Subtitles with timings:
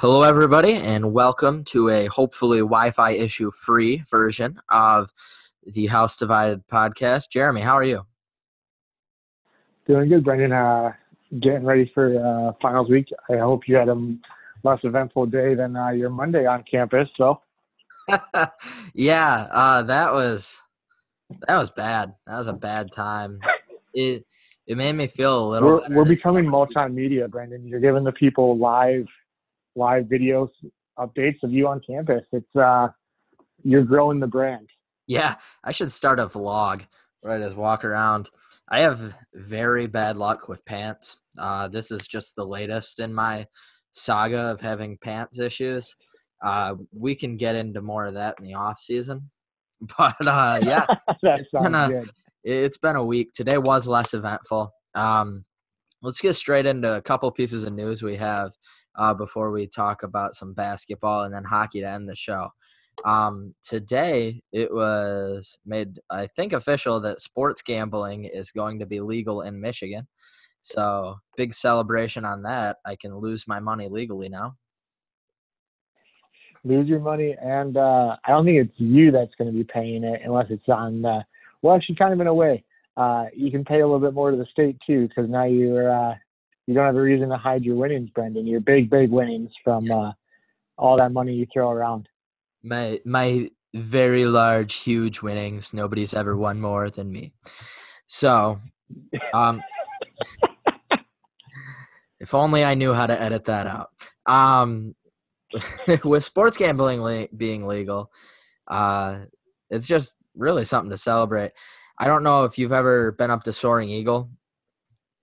[0.00, 5.12] Hello, everybody, and welcome to a hopefully Wi Fi issue free version of
[5.62, 7.28] the House Divided podcast.
[7.28, 8.06] Jeremy, how are you?
[9.86, 10.52] Doing good, Brendan.
[10.52, 10.94] Uh,
[11.40, 13.08] getting ready for uh, finals week.
[13.28, 14.16] I hope you had a
[14.64, 17.10] less eventful day than uh, your Monday on campus.
[17.18, 17.42] So,
[18.94, 20.62] yeah, uh, that was
[21.46, 22.14] that was bad.
[22.26, 23.38] That was a bad time.
[23.92, 24.24] It
[24.66, 25.68] it made me feel a little.
[25.68, 27.66] We're, we're becoming multimedia, Brendan.
[27.66, 29.06] You're giving the people live
[29.76, 30.48] live videos
[30.98, 32.24] updates of you on campus.
[32.32, 32.88] It's uh,
[33.62, 34.68] you're growing the brand.
[35.06, 36.86] Yeah, I should start a vlog
[37.22, 38.30] right as walk around.
[38.70, 41.18] I have very bad luck with pants.
[41.38, 43.46] Uh, this is just the latest in my
[43.92, 45.96] saga of having pants issues.
[46.42, 49.30] Uh, we can get into more of that in the off season,
[49.98, 50.86] but uh, yeah,
[51.22, 52.10] that sounds been a, good.
[52.44, 53.32] it's been a week.
[53.34, 54.72] Today was less eventful.
[54.94, 55.44] Um,
[56.02, 58.52] let's get straight into a couple pieces of news we have
[58.96, 62.50] uh, before we talk about some basketball and then hockey to end the show.
[63.04, 69.00] Um, today, it was made, I think, official that sports gambling is going to be
[69.00, 70.06] legal in Michigan.
[70.62, 72.76] So, big celebration on that.
[72.84, 74.56] I can lose my money legally now.
[76.62, 80.04] Lose your money, and uh, I don't think it's you that's going to be paying
[80.04, 81.06] it unless it's on.
[81.06, 81.22] Uh,
[81.62, 82.62] well, actually, kind of in a way,
[82.98, 85.90] uh, you can pay a little bit more to the state too because now you're
[85.90, 86.14] uh,
[86.70, 88.46] you don't have a reason to hide your winnings, Brendan.
[88.46, 90.12] Your big, big winnings from uh,
[90.78, 92.08] all that money you throw around.
[92.62, 95.74] My my very large, huge winnings.
[95.74, 97.32] Nobody's ever won more than me.
[98.06, 98.60] So,
[99.34, 99.64] um,
[102.20, 103.90] if only I knew how to edit that out.
[104.26, 104.94] Um,
[106.04, 108.12] with sports gambling le- being legal,
[108.68, 109.22] uh,
[109.70, 111.50] it's just really something to celebrate.
[111.98, 114.30] I don't know if you've ever been up to Soaring Eagle,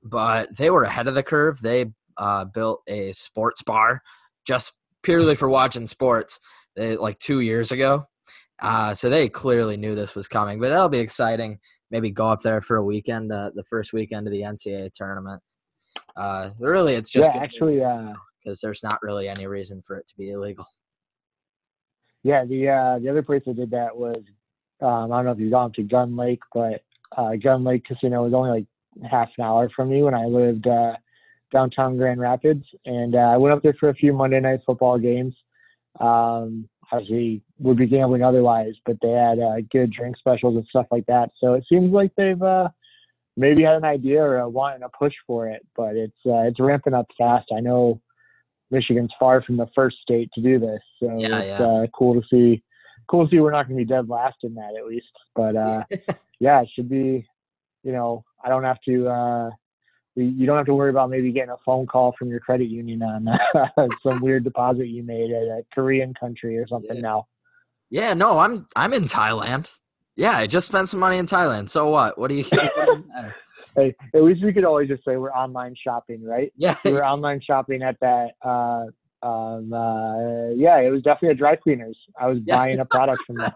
[0.09, 1.61] but they were ahead of the curve.
[1.61, 4.01] They uh, built a sports bar
[4.45, 6.39] just purely for watching sports
[6.75, 8.07] they, like two years ago.
[8.61, 11.59] Uh, so they clearly knew this was coming, but that'll be exciting.
[11.91, 15.41] Maybe go up there for a weekend, uh, the first weekend of the NCAA tournament.
[16.15, 18.13] Uh, really, it's just yeah, actually, uh,
[18.43, 20.65] because there's not really any reason for it to be illegal.
[22.23, 24.21] Yeah, the uh, the other place that did that was
[24.81, 26.81] um, I don't know if you've gone to Gun Lake, but
[27.15, 28.65] uh, Gun Lake Casino was only like
[29.09, 30.93] half an hour from me when I lived uh,
[31.51, 34.97] downtown Grand Rapids, and uh, I went up there for a few Monday night football
[34.97, 35.35] games.
[35.99, 40.87] Um, obviously, would be gambling otherwise, but they had uh, good drink specials and stuff
[40.91, 41.31] like that.
[41.39, 42.69] So it seems like they've uh,
[43.35, 46.59] maybe had an idea or a wanting a push for it, but it's uh, it's
[46.59, 47.47] ramping up fast.
[47.55, 48.01] I know
[48.71, 51.65] Michigan's far from the first state to do this, so Yeah, it's yeah.
[51.65, 52.63] Uh, cool to see.
[53.07, 55.07] Cool to see we're not going to be dead last in that at least.
[55.33, 55.83] But uh,
[56.39, 57.25] yeah, it should be.
[57.83, 59.07] You know, I don't have to.
[59.07, 59.49] Uh,
[60.15, 63.03] you don't have to worry about maybe getting a phone call from your credit union
[63.03, 63.27] on
[64.03, 67.01] some weird deposit you made at a Korean country or something Yeah.
[67.01, 67.27] now.
[67.89, 69.69] Yeah, no, I'm I'm in Thailand.
[70.15, 71.69] Yeah, I just spent some money in Thailand.
[71.69, 72.17] So what?
[72.17, 72.43] What do you?
[72.45, 73.35] What does it matter?
[73.75, 76.51] Hey, at least we could always just say we're online shopping, right?
[76.57, 78.31] Yeah, We were online shopping at that.
[78.43, 78.85] Uh,
[79.21, 81.95] um, uh, yeah, it was definitely a dry cleaners.
[82.19, 82.55] I was Yeah.
[82.55, 83.51] buying a product from them.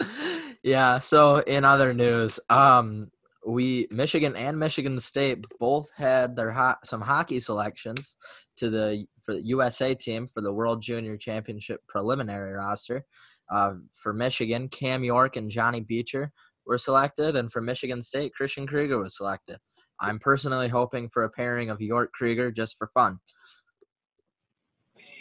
[0.62, 1.00] yeah.
[1.00, 3.10] So in other news, um,
[3.46, 8.16] we Michigan and Michigan State both had their ho- some hockey selections
[8.56, 13.04] to the for the USA team for the World Junior Championship preliminary roster.
[13.50, 16.32] Uh, for Michigan, Cam York and Johnny Beecher
[16.66, 19.58] were selected, and for Michigan State, Christian Krygier was selected.
[20.00, 23.18] I'm personally hoping for a pairing of York Krygier just for fun.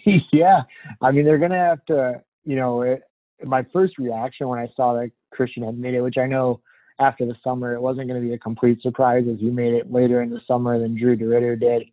[0.31, 0.61] yeah,
[1.01, 2.21] I mean they're gonna have to.
[2.45, 3.01] You know, it,
[3.43, 6.61] my first reaction when I saw that Christian had made it, which I know
[6.99, 9.91] after the summer it wasn't going to be a complete surprise as he made it
[9.91, 11.83] later in the summer than Drew DeRidder did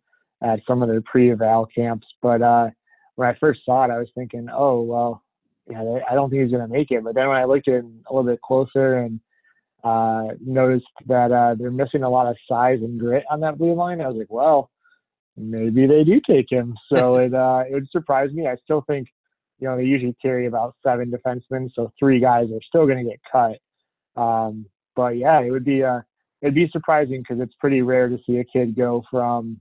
[0.41, 2.07] at some of their pre-eval camps.
[2.21, 2.69] But uh,
[3.15, 5.23] when I first saw it, I was thinking, oh well,
[5.69, 7.03] yeah, I don't think he's going to make it.
[7.03, 9.19] But then when I looked at him a little bit closer and
[9.83, 13.73] uh, noticed that uh, they're missing a lot of size and grit on that blue
[13.73, 14.69] line, I was like, well,
[15.37, 16.75] maybe they do take him.
[16.93, 18.47] So it uh, it would surprise me.
[18.47, 19.07] I still think,
[19.59, 23.09] you know, they usually carry about seven defensemen, so three guys are still going to
[23.09, 24.21] get cut.
[24.21, 24.65] Um,
[25.01, 26.01] but yeah, it would be uh,
[26.41, 29.59] it'd be surprising because it's pretty rare to see a kid go from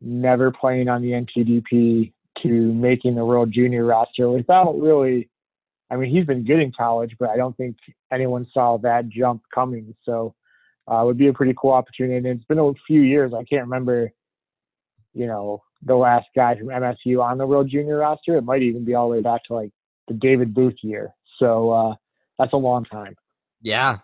[0.00, 2.12] never playing on the NTDP
[2.44, 5.28] to making the World Junior roster without really.
[5.92, 7.76] I mean, he's been good in college, but I don't think
[8.12, 9.92] anyone saw that jump coming.
[10.04, 10.36] So
[10.88, 12.16] uh, it would be a pretty cool opportunity.
[12.16, 13.32] And it's been a few years.
[13.34, 14.12] I can't remember,
[15.14, 18.36] you know, the last guy from MSU on the World Junior roster.
[18.36, 19.72] It might even be all the way back to like
[20.06, 21.10] the David Booth year.
[21.40, 21.94] So uh,
[22.38, 23.16] that's a long time.
[23.60, 23.98] Yeah.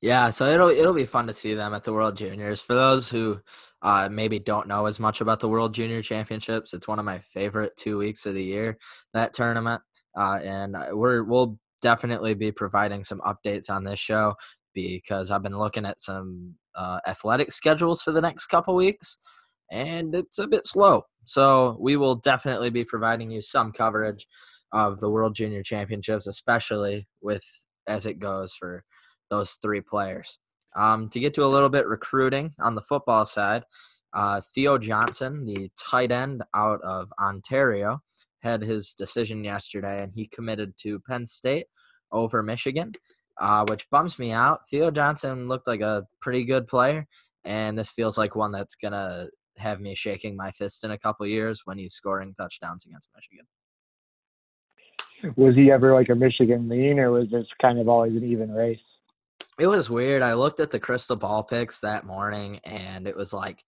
[0.00, 2.60] Yeah, so it'll it'll be fun to see them at the World Juniors.
[2.62, 3.40] For those who
[3.82, 7.18] uh, maybe don't know as much about the World Junior Championships, it's one of my
[7.18, 8.78] favorite two weeks of the year.
[9.12, 9.82] That tournament,
[10.16, 14.34] uh, and we're we'll definitely be providing some updates on this show
[14.74, 19.18] because I've been looking at some uh, athletic schedules for the next couple weeks,
[19.70, 21.04] and it's a bit slow.
[21.24, 24.26] So we will definitely be providing you some coverage
[24.72, 27.44] of the World Junior Championships, especially with
[27.86, 28.84] as it goes for
[29.30, 30.38] those three players.
[30.76, 33.64] Um, to get to a little bit recruiting on the football side,
[34.12, 38.02] uh, Theo Johnson, the tight end out of Ontario,
[38.42, 41.66] had his decision yesterday, and he committed to Penn State
[42.12, 42.92] over Michigan,
[43.40, 44.60] uh, which bums me out.
[44.68, 47.06] Theo Johnson looked like a pretty good player,
[47.44, 51.26] and this feels like one that's gonna have me shaking my fist in a couple
[51.26, 53.46] years when he's scoring touchdowns against Michigan.
[55.36, 58.50] Was he ever like a Michigan lean, or was this kind of always an even
[58.50, 58.78] race?
[59.58, 60.22] It was weird.
[60.22, 63.62] I looked at the crystal ball picks that morning, and it was like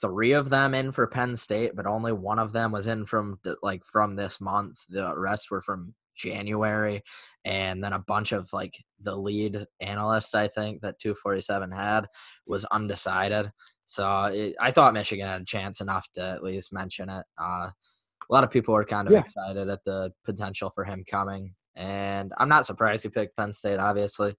[0.00, 3.38] three of them in for Penn State, but only one of them was in from
[3.62, 4.78] like from this month.
[4.88, 7.02] The rest were from January,
[7.44, 12.06] and then a bunch of like the lead analyst I think that 247 had
[12.46, 13.50] was undecided.
[13.86, 17.24] So it, I thought Michigan had a chance enough to at least mention it.
[17.40, 19.20] Uh, a lot of people were kind of yeah.
[19.20, 23.78] excited at the potential for him coming, and I'm not surprised he picked Penn State.
[23.78, 24.34] Obviously,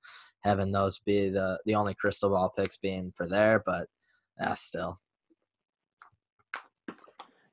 [0.46, 3.88] having those be the the only crystal ball picks being for there, but
[4.40, 5.00] yeah, still.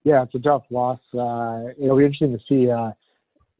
[0.05, 1.01] Yeah, it's a tough loss.
[1.15, 2.91] Uh, it'll be interesting to see, uh,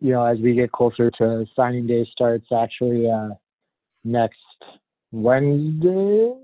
[0.01, 2.47] you know, as we get closer to signing day starts.
[2.53, 3.31] Actually, uh,
[4.05, 4.39] next
[5.13, 6.35] Wednesday,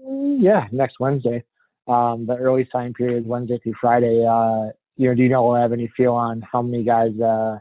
[0.41, 1.45] yeah, next Wednesday.
[1.89, 4.25] Um, the early sign period, Wednesday through Friday.
[4.25, 7.59] Uh, you know, do you know we'll have any feel on how many guys uh,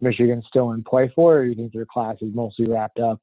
[0.00, 3.20] Michigan's still in play for, or do you think their class is mostly wrapped up?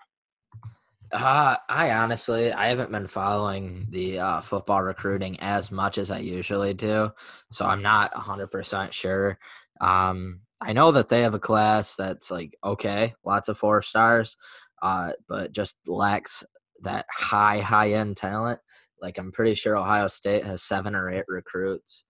[1.11, 6.19] Uh, I honestly, I haven't been following the uh, football recruiting as much as I
[6.19, 7.11] usually do,
[7.51, 9.37] so I'm not 100% sure.
[9.81, 14.37] Um, I know that they have a class that's like okay, lots of four stars,
[14.81, 16.43] uh, but just lacks
[16.81, 18.59] that high, high end talent.
[19.01, 22.05] Like I'm pretty sure Ohio State has seven or eight recruits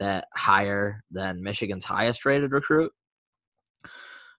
[0.00, 2.92] that higher than Michigan's highest rated recruit.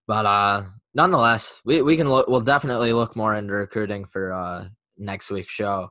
[0.07, 2.27] But uh, nonetheless, we, we can look.
[2.27, 4.67] We'll definitely look more into recruiting for uh,
[4.97, 5.89] next week's show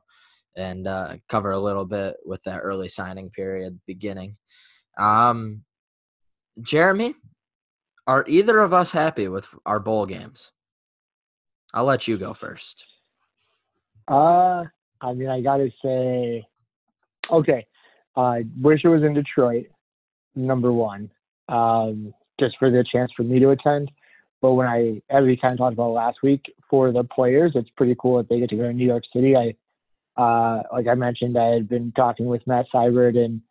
[0.55, 4.37] and uh, cover a little bit with that early signing period beginning.
[4.97, 5.63] Um,
[6.61, 7.15] Jeremy,
[8.07, 10.51] are either of us happy with our bowl games?
[11.73, 12.85] I'll let you go first.
[14.07, 14.65] Uh,
[14.99, 16.45] I mean, I gotta say,
[17.29, 17.65] okay.
[18.17, 19.67] I uh, wish it was in Detroit,
[20.35, 21.09] number one,
[21.47, 23.89] um, just for the chance for me to attend.
[24.41, 27.69] But when I, as we kind of talked about last week, for the players, it's
[27.77, 29.35] pretty cool that they get to go to New York City.
[29.35, 29.55] I,
[30.21, 33.41] uh, like I mentioned, I had been talking with Matt Seybert, and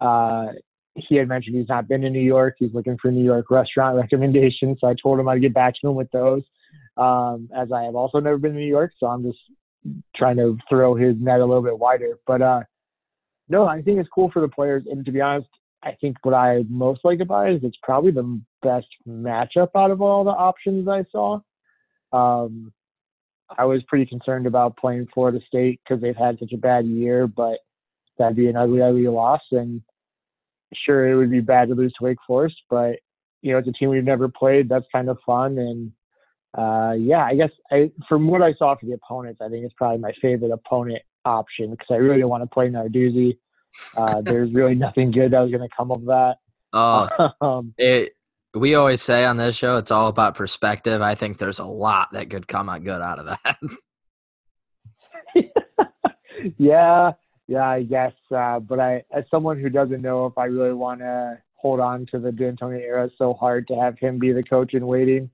[0.00, 0.52] uh,
[0.94, 2.56] he had mentioned he's not been to New York.
[2.58, 4.78] He's looking for New York restaurant recommendations.
[4.80, 6.42] So I told him I'd get back to him with those,
[6.96, 8.92] um, as I have also never been to New York.
[8.98, 9.38] So I'm just
[10.14, 12.18] trying to throw his net a little bit wider.
[12.26, 12.60] But uh,
[13.48, 14.84] no, I think it's cool for the players.
[14.90, 15.48] And to be honest,
[15.82, 19.90] I think what I most like about it is it's probably the best matchup out
[19.90, 21.40] of all the options I saw.
[22.12, 22.72] Um,
[23.56, 27.26] I was pretty concerned about playing Florida State because they've had such a bad year,
[27.26, 27.60] but
[28.18, 29.42] that'd be an ugly, ugly loss.
[29.52, 29.82] And
[30.74, 32.96] sure, it would be bad to lose to Wake Forest, but
[33.42, 34.68] you know, it's a team we've never played.
[34.68, 35.58] That's kind of fun.
[35.58, 35.92] And
[36.56, 39.74] uh, yeah, I guess I, from what I saw for the opponents, I think it's
[39.76, 43.36] probably my favorite opponent option because I really don't want to play Narduzzi.
[43.96, 46.36] Uh, there's really nothing good that was going to come of that.
[46.72, 47.08] Oh,
[47.40, 48.16] um, it,
[48.52, 51.00] we always say on this show, it's all about perspective.
[51.00, 53.56] I think there's a lot that could come out good out of that.
[56.58, 57.12] yeah,
[57.46, 58.12] yeah, I guess.
[58.34, 62.06] Uh, but I, as someone who doesn't know if I really want to hold on
[62.12, 65.30] to the Dantonio era so hard to have him be the coach in waiting,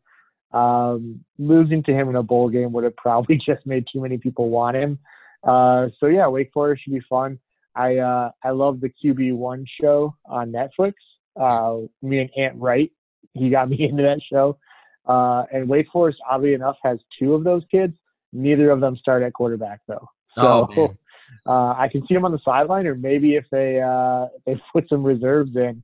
[0.52, 4.18] um, losing to him in a bowl game would have probably just made too many
[4.18, 4.98] people want him.
[5.44, 7.38] Uh, so yeah, Wake Forest should be fun.
[7.74, 10.94] I uh, I love the QB one show on Netflix.
[11.38, 12.92] Uh, me and Aunt Wright,
[13.34, 14.58] he got me into that show.
[15.06, 17.94] Uh, and Wake Forest, oddly enough, has two of those kids.
[18.32, 20.08] Neither of them start at quarterback though.
[20.36, 20.94] So oh,
[21.46, 24.88] uh, I can see them on the sideline, or maybe if they uh, they put
[24.88, 25.82] some reserves in.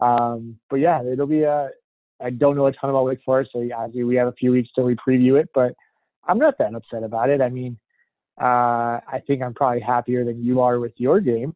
[0.00, 1.52] Um, but yeah, it'll be a.
[1.52, 1.68] Uh,
[2.22, 4.68] I don't know a ton about Wake Forest, so obviously we have a few weeks
[4.74, 5.48] till we preview it.
[5.54, 5.72] But
[6.28, 7.40] I'm not that upset about it.
[7.40, 7.78] I mean,
[8.40, 11.54] uh, I think I'm probably happier than you are with your game.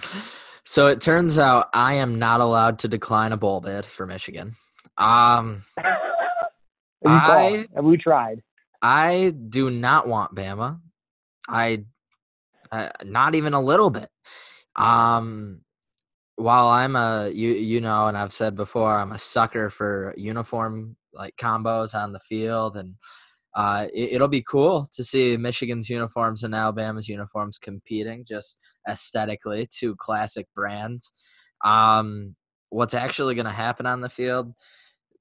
[0.64, 4.56] so it turns out I am not allowed to decline a bowl bid for Michigan.
[4.96, 5.64] Um,
[7.06, 8.42] I have we tried?
[8.80, 10.80] I do not want Bama.
[11.48, 11.84] I
[12.72, 14.08] uh, not even a little bit.
[14.76, 15.60] Um,
[16.36, 20.96] while I'm a you you know, and I've said before, I'm a sucker for uniform
[21.12, 22.94] like combos on the field, and
[23.54, 28.58] uh, it, will be cool to see Michigan's uniforms and Alabama's uniforms competing just
[28.88, 31.12] aesthetically, two classic brands.
[31.64, 32.34] Um,
[32.70, 34.52] what's actually going to happen on the field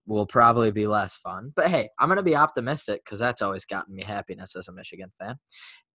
[0.05, 1.53] will probably be less fun.
[1.55, 4.73] But hey, I'm going to be optimistic because that's always gotten me happiness as a
[4.73, 5.35] Michigan fan.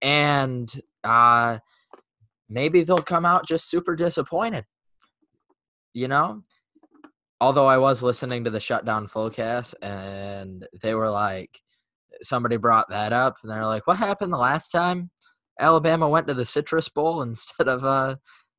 [0.01, 0.73] And
[1.05, 1.59] uh,
[2.49, 4.65] maybe they'll come out just super disappointed
[5.99, 6.43] you know?
[7.41, 11.61] Although I was listening to the shutdown fullcast and they were like,
[12.23, 15.11] somebody brought that up and they're like, what happened the last time
[15.61, 18.17] Alabama went to the Citrus Bowl instead of uh,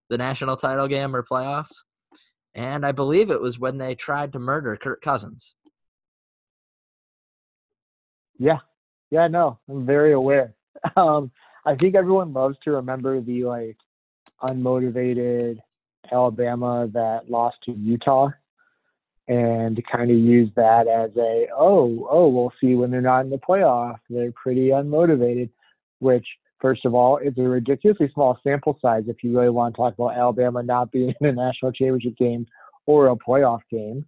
[0.10, 1.76] the national title game or playoffs?
[2.56, 5.56] And I believe it was when they tried to murder Kirk Cousins.
[8.38, 8.60] Yeah.
[9.12, 10.54] Yeah, no, I'm very aware.
[10.96, 11.30] Um,
[11.66, 13.76] I think everyone loves to remember the like
[14.44, 15.58] unmotivated
[16.10, 18.30] Alabama that lost to Utah
[19.30, 23.30] and kind of use that as a oh oh we'll see when they're not in
[23.30, 24.00] the playoff.
[24.10, 25.50] They're pretty unmotivated
[26.00, 26.26] which
[26.60, 29.94] first of all is a ridiculously small sample size if you really want to talk
[29.94, 32.46] about Alabama not being in a national championship game
[32.88, 34.06] or a playoff game.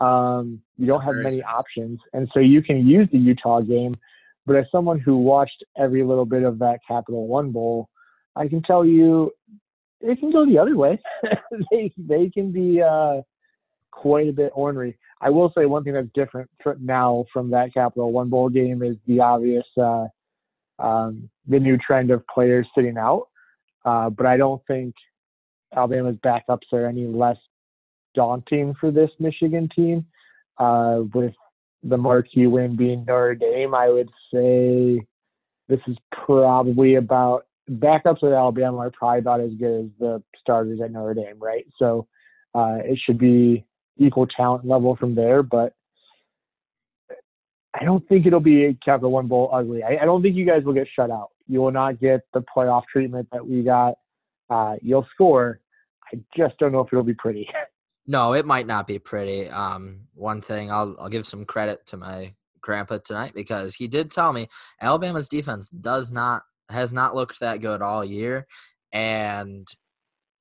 [0.00, 3.96] Um, you don't have many options and so you can use the Utah game
[4.44, 7.88] but as someone who watched every little bit of that Capital One Bowl
[8.34, 9.30] I can tell you
[10.00, 11.00] it can go the other way.
[11.70, 13.22] they they can be uh,
[13.94, 14.98] quite a bit ornery.
[15.20, 18.96] I will say one thing that's different now from that Capital One Bowl game is
[19.06, 20.06] the obvious uh,
[20.78, 23.28] um, the new trend of players sitting out.
[23.84, 24.94] Uh, but I don't think
[25.74, 27.36] Alabama's backups are any less
[28.14, 30.06] daunting for this Michigan team.
[30.58, 31.34] Uh, with
[31.82, 35.00] the marquee win being Notre Dame, I would say
[35.68, 40.80] this is probably about backups at Alabama are probably about as good as the starters
[40.82, 41.66] at Notre Dame, right?
[41.78, 42.06] So
[42.54, 43.64] uh, it should be
[43.98, 45.74] equal talent level from there, but
[47.74, 49.82] I don't think it'll be a Capital One Bowl ugly.
[49.82, 51.30] I, I, don't think you guys will get shut out.
[51.48, 53.94] You will not get the playoff treatment that we got.
[54.48, 55.60] Uh, you'll score.
[56.12, 57.48] I just don't know if it'll be pretty.
[58.06, 59.48] No, it might not be pretty.
[59.48, 64.10] Um, one thing I'll I'll give some credit to my grandpa tonight because he did
[64.10, 64.48] tell me
[64.78, 68.46] Alabama's defense does not has not looked that good all year.
[68.92, 69.66] And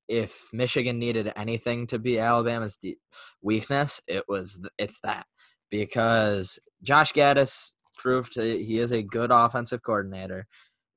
[0.08, 2.78] if Michigan needed anything to be Alabama's
[3.42, 5.26] weakness, it was it's that
[5.70, 10.48] because Josh Gattis proved he is a good offensive coordinator.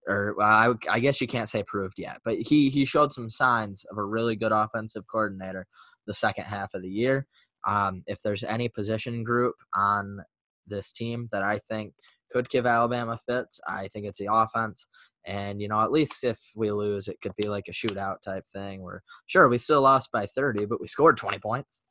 [0.09, 3.85] Or I, I guess you can't say proved yet, but he he showed some signs
[3.91, 5.67] of a really good offensive coordinator
[6.07, 7.27] the second half of the year.
[7.67, 10.21] Um, if there's any position group on
[10.67, 11.95] this team that I think
[12.31, 14.87] could give Alabama fits, I think it's the offense.
[15.27, 18.47] And, you know, at least if we lose, it could be like a shootout type
[18.47, 21.83] thing where, sure, we still lost by 30, but we scored 20 points.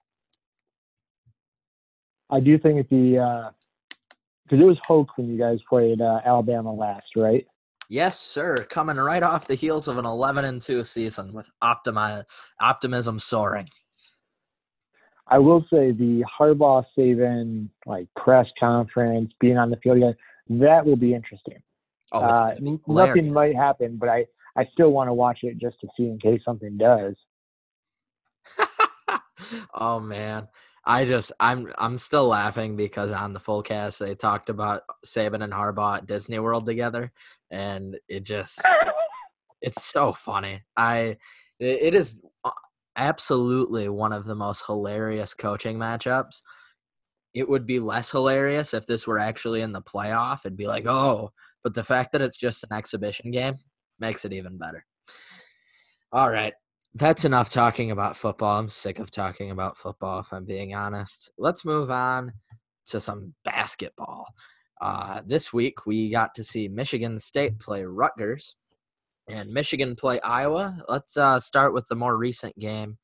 [2.29, 3.51] I do think the,
[4.45, 7.45] because uh, it was Hoke when you guys played uh, Alabama last, right?
[7.89, 8.55] Yes, sir.
[8.69, 12.23] Coming right off the heels of an 11 and 2 season with optimi-
[12.59, 13.69] optimism soaring.
[15.27, 20.15] I will say the Harbaugh Saban like press conference, being on the field again,
[20.49, 21.61] that will be interesting.
[22.11, 22.55] Oh, uh,
[22.87, 26.19] nothing might happen, but I, I still want to watch it just to see in
[26.19, 27.15] case something does.
[29.73, 30.47] oh man.
[30.87, 35.43] I just I'm I'm still laughing because on the full cast they talked about Saban
[35.43, 37.11] and Harbaugh at Disney World together
[37.49, 38.61] and it just
[39.61, 40.61] it's so funny.
[40.77, 41.17] I
[41.59, 42.51] it is uh,
[42.95, 46.41] absolutely one of the most hilarious coaching matchups.
[47.33, 50.41] It would be less hilarious if this were actually in the playoff.
[50.45, 51.31] It'd be like, oh,
[51.65, 53.55] but the fact that it's just an exhibition game
[53.99, 54.85] makes it even better.
[56.11, 56.53] All right.
[56.93, 58.59] That's enough talking about football.
[58.59, 61.31] I'm sick of talking about football, if I'm being honest.
[61.39, 62.33] Let's move on
[62.85, 64.27] to some basketball.
[64.79, 68.55] Uh, this week, we got to see Michigan State play Rutgers
[69.27, 70.83] and Michigan play Iowa.
[70.87, 72.99] Let's uh, start with the more recent game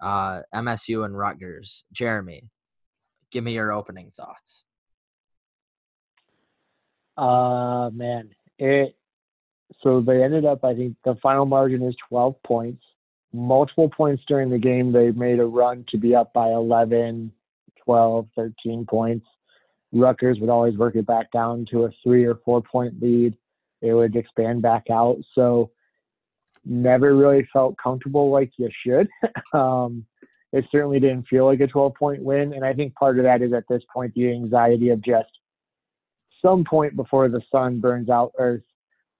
[0.00, 1.84] uh, MSU and Rutgers.
[1.92, 2.44] Jeremy,
[3.30, 4.64] give me your opening thoughts.
[7.18, 8.96] Uh man, it
[9.82, 12.82] so they ended up I think the final margin is 12 points.
[13.32, 17.32] Multiple points during the game they made a run to be up by 11,
[17.84, 19.26] 12, 13 points.
[19.92, 23.36] Rutgers would always work it back down to a 3 or 4 point lead.
[23.82, 25.16] It would expand back out.
[25.34, 25.72] So
[26.64, 29.08] never really felt comfortable like you should.
[29.52, 30.04] um,
[30.52, 32.52] it certainly didn't feel like a 12 point win.
[32.52, 35.30] And I think part of that is at this point the anxiety of just
[36.42, 38.62] some point before the sun burns out Earth,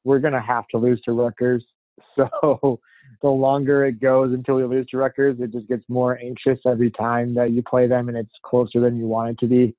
[0.04, 1.64] we're going to have to lose to Rutgers.
[2.16, 2.80] So
[3.22, 6.90] the longer it goes until we lose to Rutgers, it just gets more anxious every
[6.90, 9.76] time that you play them and it's closer than you want it to be.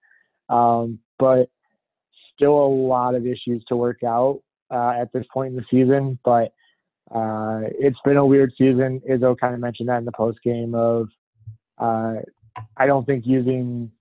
[0.48, 1.50] Um, but
[2.34, 4.42] still a lot of issues to work out
[4.72, 6.18] uh, at this point in the season.
[6.24, 6.54] But
[7.14, 9.02] uh, it's been a weird season.
[9.10, 11.10] Izzo kind of mentioned that in the post game of
[11.78, 12.16] uh,
[12.78, 13.92] I don't think using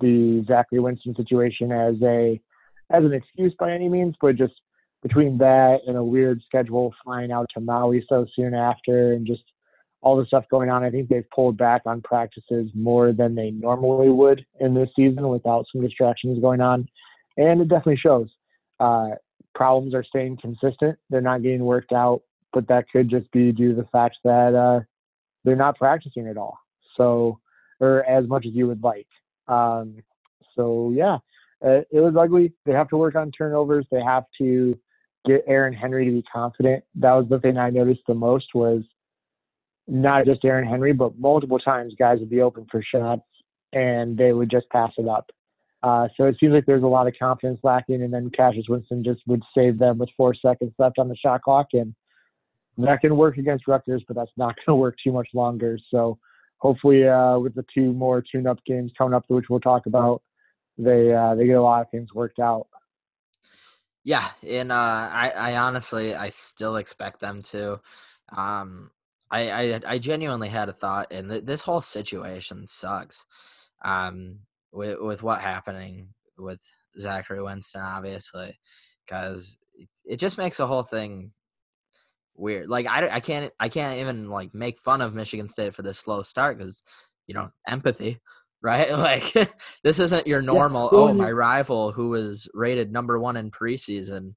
[0.00, 2.40] the Zachary Winston situation as a
[2.90, 4.54] as an excuse by any means, but just
[5.02, 9.42] between that and a weird schedule flying out to Maui so soon after and just
[10.00, 13.50] all the stuff going on, I think they've pulled back on practices more than they
[13.50, 16.88] normally would in this season without some distractions going on.
[17.36, 18.28] And it definitely shows.
[18.78, 19.10] Uh,
[19.54, 20.98] problems are staying consistent.
[21.08, 22.22] They're not getting worked out,
[22.52, 24.80] but that could just be due to the fact that uh,
[25.44, 26.58] they're not practicing at all.
[26.96, 27.40] So,
[27.80, 29.08] or as much as you would like.
[29.48, 29.96] Um,
[30.54, 31.18] so yeah,
[31.64, 32.52] uh, it was ugly.
[32.66, 33.86] They have to work on turnovers.
[33.90, 34.78] They have to
[35.26, 36.84] get Aaron Henry to be confident.
[36.96, 38.82] That was the thing I noticed the most was
[39.86, 43.22] not just Aaron Henry, but multiple times guys would be open for shots
[43.72, 45.30] and they would just pass it up.
[45.82, 49.04] Uh, so it seems like there's a lot of confidence lacking, and then Cassius Winston
[49.04, 51.94] just would save them with four seconds left on the shot clock, and
[52.78, 55.78] that can work against Rutgers, but that's not going to work too much longer.
[55.90, 56.18] So
[56.56, 60.22] hopefully, uh, with the two more tune-up games coming up, which we'll talk about,
[60.78, 62.66] they uh, they get a lot of things worked out.
[64.04, 67.80] Yeah, and uh, I, I honestly, I still expect them to.
[68.36, 68.90] Um,
[69.30, 73.24] I, I, I genuinely had a thought, and th- this whole situation sucks.
[73.84, 74.40] Um,
[74.72, 76.60] with with what happening with
[76.98, 78.58] Zachary Winston, obviously,
[79.06, 79.56] because
[80.04, 81.32] it just makes the whole thing
[82.34, 82.68] weird.
[82.68, 85.98] Like I, I can't I can't even like make fun of Michigan State for this
[85.98, 86.82] slow start because
[87.26, 88.20] you know empathy,
[88.64, 88.90] right?
[89.04, 89.52] Like
[89.84, 90.88] this isn't your normal.
[90.90, 94.34] Yeah, oh, my rival who was rated number one in preseason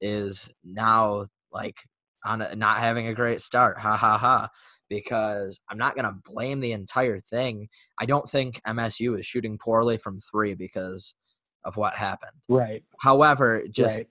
[0.00, 1.78] is now like
[2.24, 3.78] on a, not having a great start.
[3.78, 4.48] Ha ha ha.
[4.90, 7.68] Because I'm not gonna blame the entire thing.
[7.98, 11.14] I don't think MSU is shooting poorly from three because
[11.64, 12.32] of what happened.
[12.48, 12.84] Right.
[13.00, 14.08] However, just right.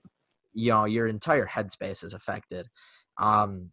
[0.52, 2.66] you know, your entire headspace is affected.
[3.20, 3.70] Um,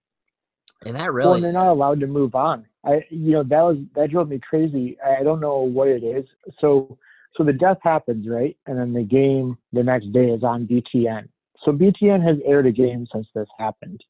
[0.86, 2.66] and that really, well, and they're not allowed to move on.
[2.86, 4.98] I, you know, that was that drove me crazy.
[5.06, 6.26] I don't know what it is.
[6.60, 6.98] So,
[7.36, 8.56] so the death happens, right?
[8.68, 11.28] And then the game the next day is on BTN.
[11.66, 14.04] So BTN has aired a game since this happened.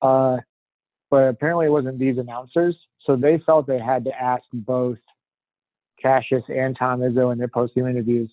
[0.00, 0.38] Uh,
[1.10, 2.76] but apparently it wasn't these announcers.
[3.04, 4.98] So they felt they had to ask both
[6.00, 8.30] Cassius and Tom Izzo in their post game interviews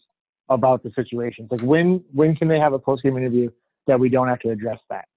[0.49, 1.49] about the situations.
[1.51, 3.49] Like when when can they have a post game interview
[3.88, 5.08] that we don't have to address that?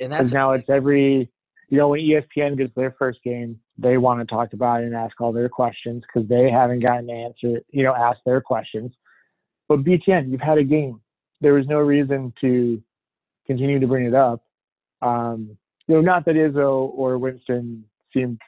[0.00, 1.30] And that's now it's every
[1.68, 4.94] you know when ESPN gets their first game, they want to talk about it and
[4.94, 8.92] ask all their questions because they haven't gotten to answer you know ask their questions.
[9.68, 11.00] But BTN, you've had a game.
[11.40, 12.82] There was no reason to
[13.46, 14.42] continue to bring it up.
[15.02, 18.40] Um, you know, not that Izzo or Winston seemed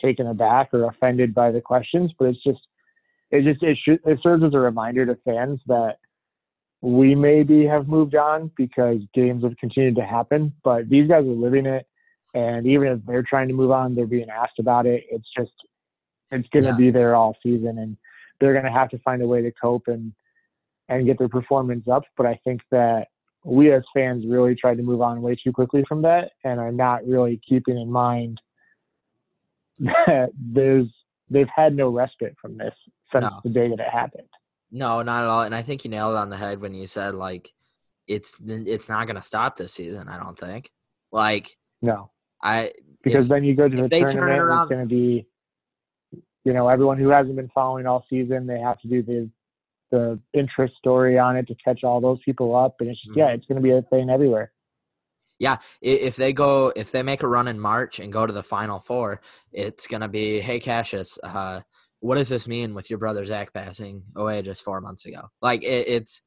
[0.00, 2.60] taken aback or offended by the questions, but it's just
[3.30, 5.96] it just it should it serves as a reminder to fans that
[6.80, 11.28] we maybe have moved on because games have continued to happen, but these guys are
[11.28, 11.86] living it.
[12.34, 15.04] And even if they're trying to move on, they're being asked about it.
[15.10, 15.52] It's just,
[16.30, 16.76] it's going to yeah.
[16.76, 17.96] be there all season, and
[18.40, 20.12] they're going to have to find a way to cope and
[20.90, 22.04] and get their performance up.
[22.16, 23.08] But I think that
[23.44, 26.72] we as fans really tried to move on way too quickly from that, and are
[26.72, 28.40] not really keeping in mind
[29.78, 30.86] that there's
[31.30, 32.74] they've had no respite from this
[33.12, 33.40] since no.
[33.44, 34.28] the day that it happened.
[34.70, 35.42] No, not at all.
[35.42, 37.50] And I think you nailed it on the head when you said like
[38.06, 40.08] it's it's not going to stop this season.
[40.08, 40.70] I don't think.
[41.12, 42.10] Like no,
[42.42, 42.72] I
[43.02, 44.12] because if, then you go to the tournament.
[44.12, 45.26] Turn around, it's going to be,
[46.44, 49.30] you know, everyone who hasn't been following all season, they have to do the
[49.90, 53.20] the interest story on it to catch all those people up, and it's just mm-hmm.
[53.20, 54.52] yeah, it's going to be a thing everywhere.
[55.38, 58.42] Yeah, if they go, if they make a run in March and go to the
[58.42, 59.20] Final Four,
[59.52, 61.60] it's going to be, hey Cassius, uh,
[62.00, 65.28] what does this mean with your brother Zach passing away just four months ago?
[65.40, 66.22] Like it, it's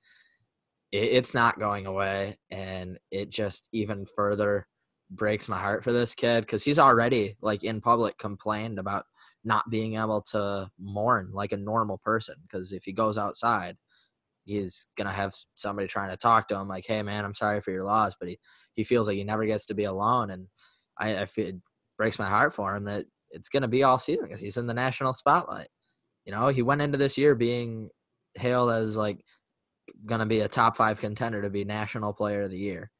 [0.91, 4.65] it, it's not going away, and it just even further
[5.11, 9.05] breaks my heart for this kid because he's already like in public complained about
[9.43, 13.75] not being able to mourn like a normal person because if he goes outside
[14.45, 17.71] he's gonna have somebody trying to talk to him like hey man i'm sorry for
[17.71, 18.39] your loss but he
[18.73, 20.47] he feels like he never gets to be alone and
[20.97, 21.55] i, I feel it
[21.97, 24.73] breaks my heart for him that it's to be all season because he's in the
[24.73, 25.69] national spotlight.
[26.25, 27.89] You know, he went into this year being
[28.35, 29.23] hailed as like
[30.19, 32.91] to be a top five contender to be national player of the year.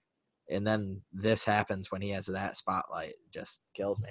[0.49, 3.09] And then this happens when he has that spotlight.
[3.11, 4.09] It just kills me.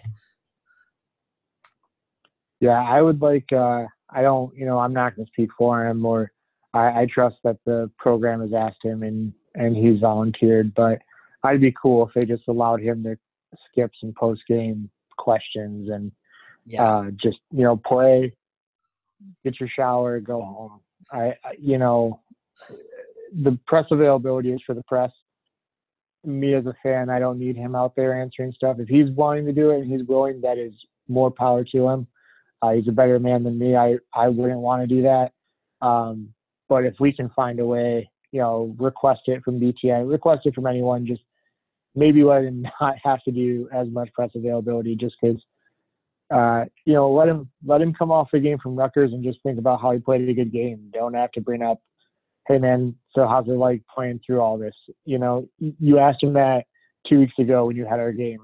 [2.61, 5.87] Yeah, I would like, uh, I don't, you know, I'm not going to speak for
[5.87, 6.31] him or
[6.75, 10.75] I, I trust that the program has asked him and and he's volunteered.
[10.75, 11.01] But
[11.43, 13.17] I'd be cool if they just allowed him to
[13.71, 16.13] skip some post game questions and
[16.67, 16.85] Yeah.
[16.85, 18.35] uh, just you know play,
[19.45, 20.81] get your shower, go home.
[21.11, 22.21] I, I you know
[23.43, 25.11] the press availability is for the press.
[26.25, 28.77] Me as a fan, I don't need him out there answering stuff.
[28.79, 30.73] If he's wanting to do it and he's willing, that is
[31.09, 32.07] more power to him.
[32.63, 33.75] Uh, he's a better man than me.
[33.75, 35.33] I I wouldn't want to do that.
[35.81, 36.35] Um,
[36.69, 40.55] but if we can find a way, you know, request it from BTN, request it
[40.55, 41.23] from anyone, just
[41.95, 45.41] maybe let him not have to do as much press availability just because
[46.31, 49.43] uh, you know, let him let him come off the game from Rutgers and just
[49.43, 50.91] think about how he played a good game.
[50.93, 51.81] Don't have to bring up,
[52.47, 54.75] hey man, so how's it like playing through all this?
[55.05, 56.65] You know, you asked him that
[57.09, 58.41] two weeks ago when you had our game.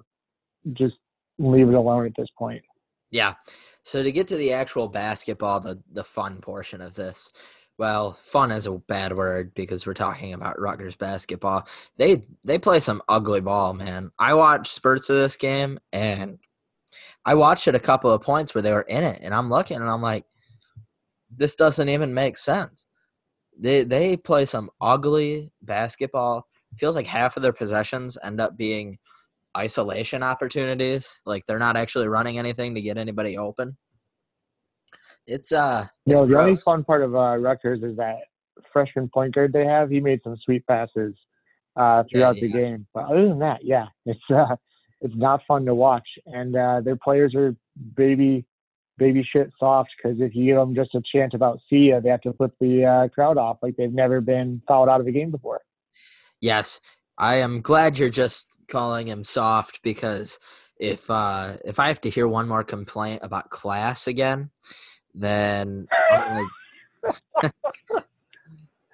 [0.72, 0.94] Just
[1.38, 2.62] leave it alone at this point.
[3.10, 3.34] Yeah.
[3.82, 7.30] So to get to the actual basketball, the the fun portion of this,
[7.78, 11.68] well, fun is a bad word because we're talking about Rutgers basketball.
[11.96, 14.10] They they play some ugly ball, man.
[14.18, 16.38] I watched spurts of this game and
[17.24, 19.76] I watched it a couple of points where they were in it, and I'm looking
[19.76, 20.24] and I'm like,
[21.34, 22.85] this doesn't even make sense.
[23.58, 26.46] They they play some ugly basketball.
[26.76, 28.98] Feels like half of their possessions end up being
[29.56, 31.20] isolation opportunities.
[31.24, 33.76] Like they're not actually running anything to get anybody open.
[35.26, 38.16] It's uh You it's the only fun part of uh, Rutgers is that
[38.72, 39.90] freshman point guard they have.
[39.90, 41.14] He made some sweet passes
[41.76, 42.56] uh, throughout the yeah.
[42.56, 42.86] game.
[42.94, 44.56] But other than that, yeah, it's uh,
[45.00, 46.08] it's not fun to watch.
[46.26, 47.54] And uh, their players are
[47.96, 48.44] baby
[48.98, 52.08] baby shit soft because if you give them just a chant about see ya, they
[52.08, 55.12] have to flip the uh, crowd off like they've never been fouled out of a
[55.12, 55.60] game before.
[56.40, 56.80] Yes,
[57.18, 60.38] I am glad you're just calling him soft because
[60.78, 64.50] if uh if I have to hear one more complaint about class again,
[65.14, 66.48] then I'm
[67.02, 67.52] gonna,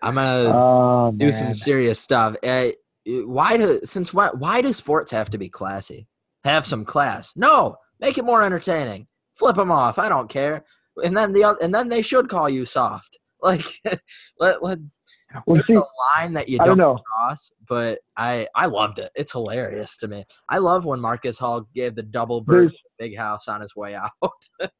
[0.02, 2.36] I'm gonna Oh do some serious stuff.
[2.42, 2.68] Uh,
[3.04, 6.06] why do since why why do sports have to be classy?
[6.44, 7.36] Have some class.
[7.36, 9.06] No, make it more entertaining.
[9.34, 9.98] Flip them off.
[9.98, 10.64] I don't care.
[11.04, 13.18] And then the and then they should call you soft.
[13.44, 13.64] Like
[14.38, 14.78] let let
[15.46, 15.82] well, see, a
[16.16, 16.98] line that you don't don't know.
[17.04, 19.10] cross, but I I loved it.
[19.16, 20.24] It's hilarious to me.
[20.48, 24.12] I love when Marcus Hall gave the double bird big house on his way out.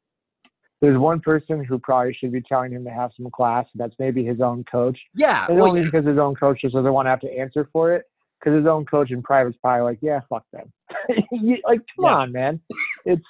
[0.81, 3.65] there's one person who probably should be telling him to have some class.
[3.75, 4.99] That's maybe his own coach.
[5.15, 7.31] yeah, And well, only yeah, because his own coach just doesn't want to have to
[7.37, 8.03] answer for it.
[8.39, 10.71] Because his own coach in private's probably like, yeah, fuck them.
[11.65, 12.13] Like, come Yeah.
[12.15, 12.59] on, man.
[13.05, 13.23] It's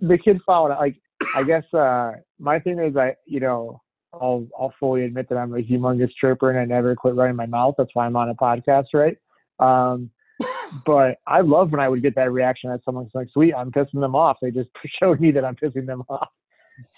[0.00, 0.76] the kid followed.
[0.78, 0.96] Like,
[1.34, 3.80] I guess uh, my thing is, I you know,
[4.12, 7.46] I'll I'll fully admit that I'm a humongous chirper and I never quit running my
[7.46, 7.74] mouth.
[7.78, 9.16] That's why I'm on a podcast, right?
[9.58, 10.10] Um,
[10.86, 14.00] but I love when I would get that reaction that someone's like, "Sweet, I'm pissing
[14.00, 16.28] them off." They just showed me that I'm pissing them off.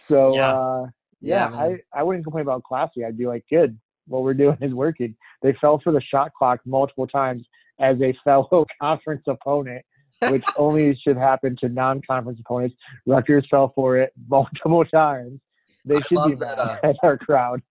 [0.08, 0.52] So Yeah.
[0.52, 0.86] uh,
[1.20, 1.56] Yeah, yeah.
[1.56, 3.04] I, I wouldn't complain about classy.
[3.04, 5.16] I'd be like, good, what we're doing is working.
[5.42, 7.44] They fell for the shot clock multiple times
[7.80, 9.84] as a fellow conference opponent,
[10.28, 12.76] which only should happen to non-conference opponents.
[13.06, 15.40] Rutgers fell for it multiple times.
[15.84, 17.62] They I should be mad that, uh, at our crowd.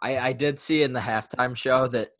[0.00, 2.10] I I did see in the halftime show that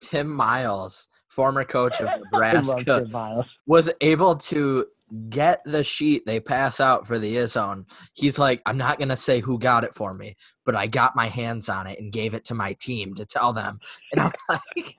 [0.00, 4.86] Tim Miles, former coach of Nebraska, was able to
[5.28, 7.86] get the sheet they pass out for the zone.
[8.14, 11.28] He's like, I'm not gonna say who got it for me, but I got my
[11.28, 13.78] hands on it and gave it to my team to tell them.
[14.12, 14.96] And I'm like,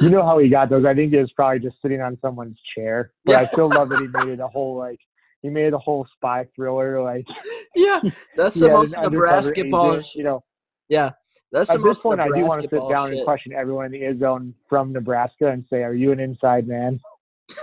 [0.00, 0.84] You know how he got those?
[0.84, 3.12] I think it was probably just sitting on someone's chair.
[3.24, 3.40] But Yeah.
[3.40, 4.98] I still love that he made it a whole like
[5.42, 7.02] he made a whole spy thriller.
[7.02, 7.26] Like
[7.74, 8.00] yeah,
[8.36, 9.92] that's the most Nebraska ball.
[9.92, 10.44] agent, You know,
[10.88, 11.10] Yeah,
[11.52, 13.86] that's the at this most point, I do want to sit down and question everyone
[13.86, 17.00] in the Izzone from Nebraska and say, "Are you an inside man?"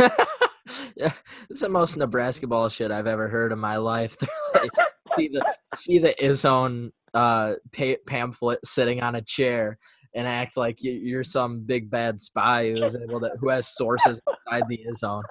[0.95, 1.11] yeah,
[1.49, 4.17] it's the most Nebraska ball shit I've ever heard in my life.
[4.53, 4.71] Like,
[5.17, 9.77] see the see the Izzone uh, pa- pamphlet sitting on a chair
[10.15, 14.19] and act like you- you're some big bad spy who's able to who has sources
[14.47, 15.23] inside the Izzone.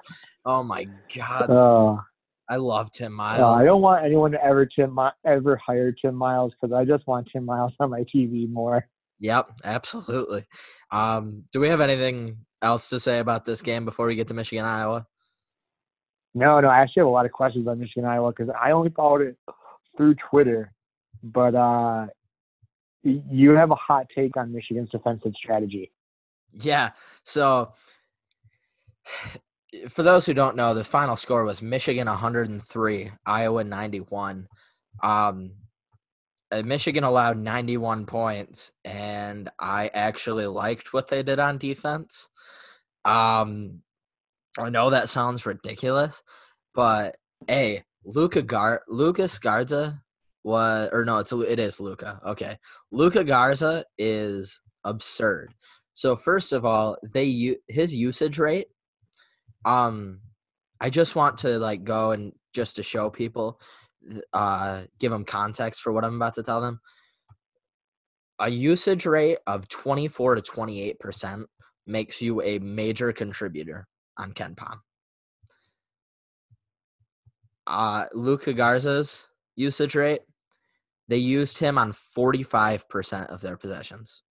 [0.45, 1.97] Oh my god, Uh,
[2.49, 6.53] I love Tim uh, I don't want anyone to ever Tim ever hire Tim Miles
[6.59, 8.87] because I just want Tim Miles on my TV more.
[9.19, 10.45] Yep, absolutely.
[10.91, 14.33] Um, do we have anything else to say about this game before we get to
[14.33, 15.07] Michigan Iowa?
[16.35, 18.89] No, no, I actually have a lot of questions about Michigan Iowa because I only
[18.89, 19.37] followed it
[19.95, 20.73] through Twitter,
[21.21, 22.07] but uh,
[23.03, 25.91] you have a hot take on Michigan's defensive strategy.
[26.51, 26.91] Yeah.
[27.23, 27.73] So,
[29.89, 34.47] for those who don't know, the final score was Michigan 103, Iowa 91.
[35.01, 35.51] Um,
[36.51, 42.29] uh, Michigan allowed 91 points, and I actually liked what they did on defense.
[43.03, 43.81] Um,
[44.59, 46.21] I know that sounds ridiculous,
[46.75, 50.02] but hey, Luka Gar- Lucas Garza
[50.43, 52.19] was or no, it's it is Luka.
[52.25, 52.57] Okay,
[52.91, 55.53] Luka Garza is absurd.
[55.93, 58.67] So first of all, they his usage rate.
[59.65, 60.19] Um,
[60.79, 63.59] I just want to like go and just to show people,
[64.33, 66.81] uh, give them context for what I'm about to tell them.
[68.39, 71.47] A usage rate of 24 to 28 percent
[71.85, 74.79] makes you a major contributor on KenPom.
[77.65, 80.21] Uh, Luka Garza's usage rate,
[81.07, 84.23] they used him on 45% of their possessions.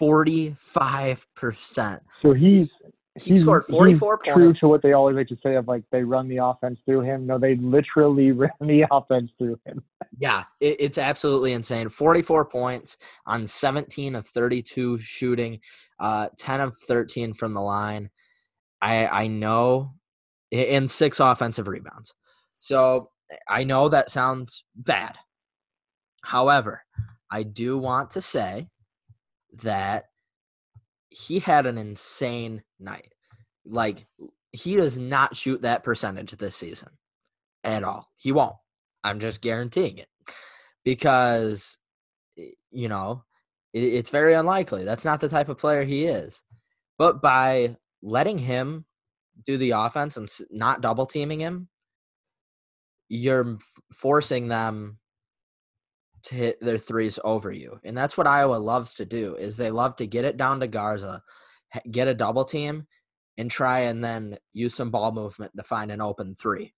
[0.00, 2.00] 45%.
[2.22, 2.74] So he's
[3.20, 4.36] he scored 44 he's points.
[4.36, 7.00] True to what they always like to say of like they run the offense through
[7.00, 7.26] him.
[7.26, 9.82] No, they literally ran the offense through him.
[10.18, 11.88] Yeah, it, it's absolutely insane.
[11.88, 15.60] 44 points on 17 of 32 shooting,
[15.98, 18.10] uh, 10 of 13 from the line.
[18.80, 19.94] I I know,
[20.52, 22.14] and six offensive rebounds.
[22.60, 23.10] So
[23.48, 25.16] I know that sounds bad.
[26.22, 26.82] However,
[27.30, 28.68] I do want to say
[29.62, 30.06] that
[31.10, 33.12] he had an insane night.
[33.64, 34.06] Like
[34.52, 36.90] he does not shoot that percentage this season
[37.64, 38.08] at all.
[38.16, 38.56] He won't.
[39.04, 40.08] I'm just guaranteeing it
[40.84, 41.76] because
[42.70, 43.24] you know
[43.72, 44.84] it, it's very unlikely.
[44.84, 46.42] That's not the type of player he is.
[46.96, 48.84] But by letting him
[49.46, 51.68] do the offense and not double teaming him,
[53.08, 53.58] you're
[53.92, 54.98] forcing them
[56.24, 57.78] to hit their threes over you.
[57.84, 60.66] And that's what Iowa loves to do is they love to get it down to
[60.66, 61.22] Garza,
[61.90, 62.86] get a double team
[63.38, 66.72] and try and then use some ball movement to find an open 3.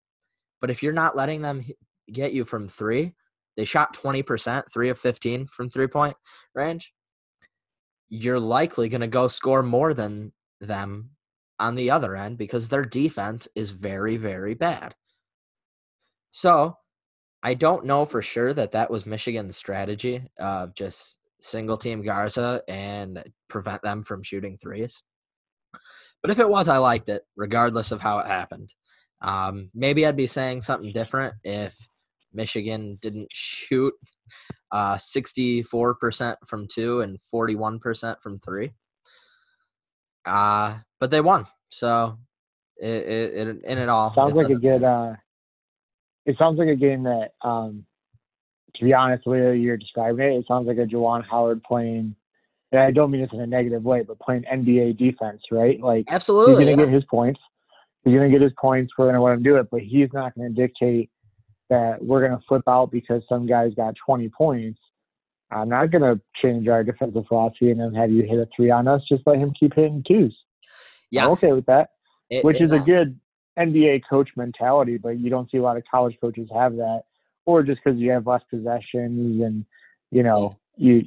[0.60, 1.64] But if you're not letting them
[2.12, 3.14] get you from 3,
[3.56, 6.16] they shot 20%, 3 of 15 from three-point
[6.54, 6.92] range.
[8.08, 11.10] You're likely going to go score more than them
[11.58, 14.94] on the other end because their defense is very very bad.
[16.30, 16.76] So,
[17.42, 22.62] I don't know for sure that that was Michigan's strategy of just single team Garza
[22.68, 25.02] and prevent them from shooting threes.
[26.22, 28.74] But if it was, I liked it, regardless of how it happened.
[29.22, 31.76] Um, maybe I'd be saying something different if
[32.32, 33.94] Michigan didn't shoot
[34.70, 38.72] uh, 64% from two and 41% from three.
[40.26, 41.46] Uh, but they won.
[41.70, 42.18] So
[42.76, 45.14] it, it, it in it all sounds it like a good uh,
[46.26, 47.84] it sounds like a game that, um,
[48.76, 52.14] to be honest, the way you're describing it, it sounds like a Juwan Howard playing.
[52.72, 55.80] And I don't mean this in a negative way, but playing NBA defense, right?
[55.80, 56.86] Like absolutely, he's going to yeah.
[56.86, 57.40] get his points.
[58.04, 58.92] He's going to get his points.
[58.96, 61.10] We're going to let him do it, but he's not going to dictate
[61.68, 64.78] that we're going to flip out because some guy's got 20 points.
[65.50, 68.70] I'm not going to change our defensive philosophy and then have you hit a three
[68.70, 69.02] on us.
[69.08, 70.36] Just let him keep hitting twos.
[71.10, 71.90] Yeah, I'm okay with that.
[72.28, 73.18] It- which it- is a good
[73.60, 77.02] NBA coach mentality, but you don't see a lot of college coaches have that,
[77.46, 79.64] or just because you have less possessions and
[80.10, 81.06] you know you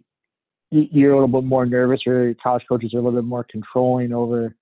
[0.71, 3.43] you- you're a little bit more nervous, or college coaches are a little bit more
[3.49, 4.55] controlling over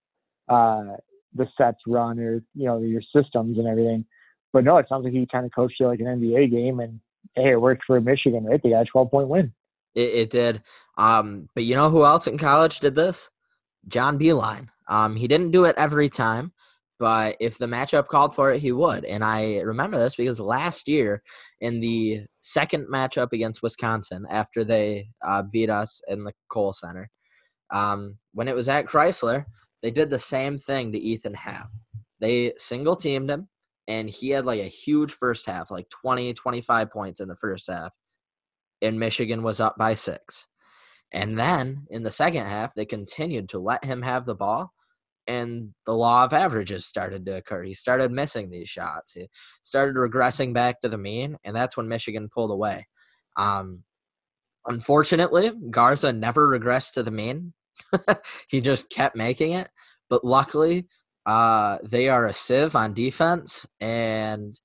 [0.49, 0.97] uh,
[1.34, 4.06] the sets run or you know your systems and everything.
[4.54, 6.99] But no, it sounds like he kind of coached it like an NBA game, and
[7.36, 8.62] hey, it worked for Michigan, right?
[8.62, 9.54] They got a 12 point win.
[9.95, 10.62] It, it did.
[10.97, 13.30] Um, but you know who else in college did this?
[13.88, 14.67] John Beilein.
[14.88, 16.51] Um, he didn't do it every time,
[17.01, 19.05] but if the matchup called for it, he would.
[19.05, 21.23] And I remember this because last year
[21.59, 27.09] in the second matchup against Wisconsin, after they uh, beat us in the Kohl Center,
[27.71, 29.45] um, when it was at Crisler,
[29.81, 31.69] they did the same thing to Ethan Happ.
[32.19, 33.49] They single teamed him,
[33.87, 37.67] and he had like a huge first half, like 20, 25 points in the first
[37.67, 37.91] half
[38.81, 40.47] and Michigan was up by six.
[41.11, 44.73] And then in the second half, they continued to let him have the ball,
[45.27, 47.63] and the law of averages started to occur.
[47.63, 49.13] He started missing these shots.
[49.13, 49.29] He
[49.62, 52.88] started regressing back to the mean, and that's when Michigan pulled away.
[53.38, 53.84] Um,
[54.65, 57.53] unfortunately, Garza never regressed to the mean.
[58.49, 59.69] he just kept making it.
[60.10, 60.88] But luckily,
[61.25, 64.60] uh, they are a sieve on defense, and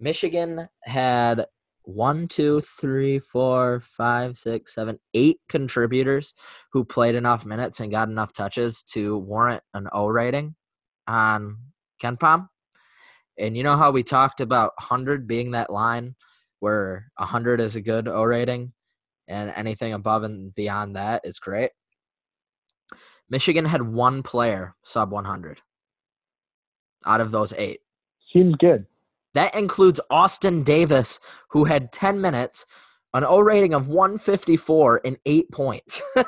[0.00, 1.46] Michigan had
[1.86, 6.34] one, two, three, four, five, six, seven, eight contributors
[6.72, 10.56] who played enough minutes and got enough touches to warrant an O rating
[11.06, 11.58] on
[12.02, 12.48] KenPom.
[13.38, 16.16] And you know how we talked about 100 being that line
[16.58, 18.72] where 100 is a good O rating
[19.28, 21.70] and anything above and beyond that is great?
[23.30, 25.60] Michigan had one player sub 100
[27.06, 27.80] out of those eight.
[28.32, 28.86] Seems good.
[29.36, 31.20] That includes Austin Davis,
[31.50, 32.64] who had 10 minutes,
[33.12, 36.02] an O rating of 154 and eight points.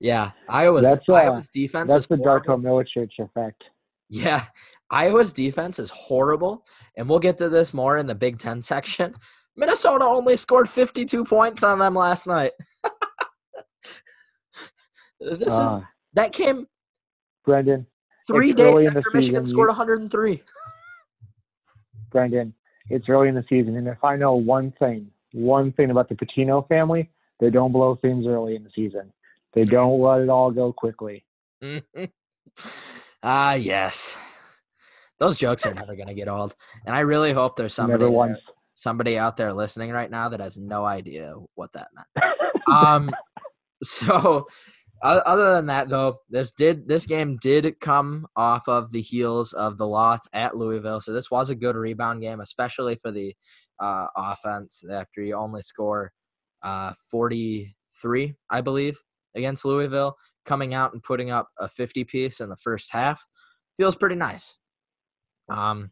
[0.00, 2.16] yeah, Iowa's, That's, uh, Iowa's defense That's is the.
[2.16, 3.64] Darko Milicic effect.
[4.08, 4.46] Yeah,
[4.88, 6.64] Iowa's defense is horrible,
[6.96, 9.14] and we'll get to this more in the Big Ten section.
[9.56, 12.52] Minnesota only scored 52 points on them last night.
[15.20, 16.66] this uh, is that came
[17.44, 17.86] Brendan
[18.26, 20.42] three days after Michigan scored 103.
[22.10, 22.54] Brendan,
[22.88, 26.16] it's early in the season, and if I know one thing, one thing about the
[26.16, 29.12] Pitino family, they don't blow things early in the season.
[29.52, 31.24] They don't let it all go quickly.
[33.22, 34.16] ah, yes.
[35.18, 36.54] Those jokes are never going to get old.
[36.86, 38.38] And I really hope there's somebody there,
[38.74, 42.34] somebody out there listening right now that has no idea what that meant.
[42.72, 43.10] um
[43.82, 44.46] so
[45.02, 49.78] other than that though, this did this game did come off of the heels of
[49.78, 51.00] the loss at Louisville.
[51.00, 53.34] So this was a good rebound game, especially for the
[53.78, 56.12] uh, offense after you only score
[56.62, 58.98] uh, 43, I believe,
[59.34, 63.24] against Louisville, coming out and putting up a 50 piece in the first half
[63.78, 64.58] feels pretty nice.
[65.48, 65.90] Um,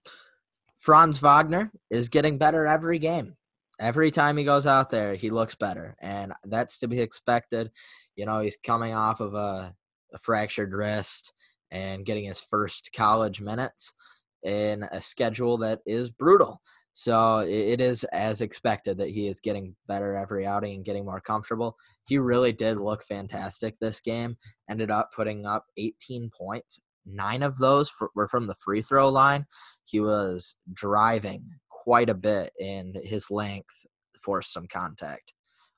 [0.79, 3.35] Franz Wagner is getting better every game.
[3.81, 7.71] Every time he goes out there, he looks better, and that's to be expected.
[8.19, 9.73] You know, he's coming off of a,
[10.13, 11.33] a fractured wrist
[11.71, 13.95] and getting his first college minutes
[14.43, 16.61] in a schedule that is brutal.
[16.95, 21.21] So it is as expected that he is getting better every outing and getting more
[21.21, 21.77] comfortable.
[22.09, 24.37] He really did look fantastic this game.
[24.69, 26.81] Ended up putting up 18 points.
[27.07, 29.47] Nine of those were from the free throw line.
[29.85, 33.87] He was driving quite a bit, and his length
[34.21, 35.35] forced some contact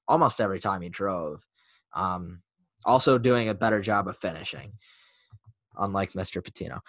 [0.08, 1.44] almost every time he drove.
[1.94, 2.42] Um,
[2.84, 4.72] also, doing a better job of finishing,
[5.76, 6.42] unlike Mr.
[6.42, 6.80] Pitino.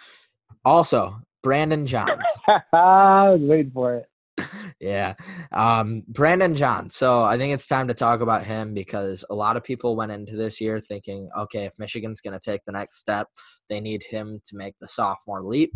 [0.64, 2.24] Also, Brandon Johns.
[2.72, 4.06] I was waiting for it
[4.80, 5.14] yeah.
[5.52, 6.90] Um, Brandon John.
[6.90, 10.12] So I think it's time to talk about him because a lot of people went
[10.12, 13.28] into this year thinking, okay, if Michigan's going to take the next step,
[13.68, 15.72] they need him to make the sophomore leap.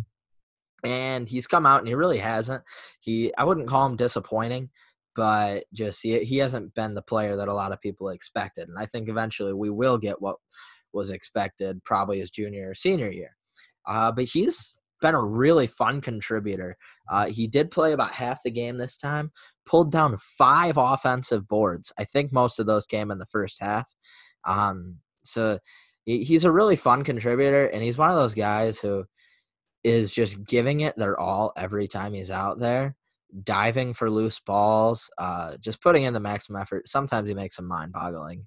[0.84, 2.62] And he's come out and he really hasn't.
[3.00, 4.70] He, I wouldn't call him disappointing,
[5.16, 8.68] but just he, he hasn't been the player that a lot of people expected.
[8.68, 10.36] And I think eventually we will get what
[10.92, 13.36] was expected, probably his junior or senior year.
[13.86, 16.76] Uh, but he's been a really fun contributor.
[17.10, 19.30] Uh, he did play about half the game this time,
[19.64, 21.92] pulled down five offensive boards.
[21.98, 23.94] I think most of those came in the first half.
[24.44, 25.58] Um, so
[26.04, 29.04] he's a really fun contributor, and he's one of those guys who
[29.84, 32.96] is just giving it their all every time he's out there,
[33.42, 36.88] diving for loose balls, uh, just putting in the maximum effort.
[36.88, 38.46] Sometimes he makes some mind boggling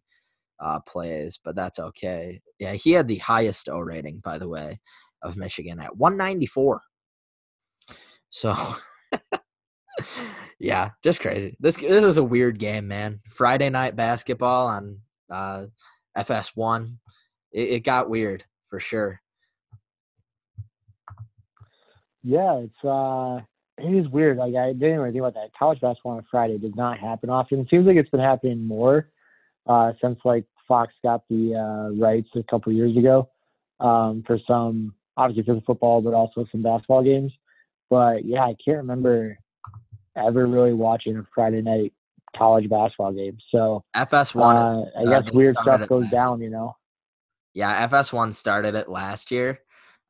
[0.60, 2.42] uh, plays, but that's okay.
[2.60, 4.80] Yeah, he had the highest O rating, by the way
[5.22, 6.82] of Michigan at 194.
[8.30, 8.56] So,
[10.60, 11.58] yeah, just crazy.
[11.60, 13.22] This this was a weird game, man.
[13.28, 15.00] Friday night basketball on
[15.32, 15.65] uh,
[16.18, 16.98] FS1.
[17.52, 19.22] It, it got weird for sure.
[22.22, 23.42] Yeah, it's uh,
[23.80, 24.38] it is weird.
[24.38, 25.52] Like I didn't really think about that.
[25.58, 27.60] College basketball on Friday does not happen often.
[27.60, 29.10] It seems like it's been happening more
[29.68, 33.30] uh, since like Fox got the uh, rights a couple years ago
[33.80, 37.32] um, for some obviously for the football, but also some basketball games.
[37.89, 39.38] But yeah, I can't remember
[40.15, 41.94] ever really watching a Friday night
[42.36, 43.38] college basketball game.
[43.52, 46.76] So FS1, uh, I guess uh, weird stuff goes down, you know.
[47.54, 49.60] Yeah, FS1 started it last year,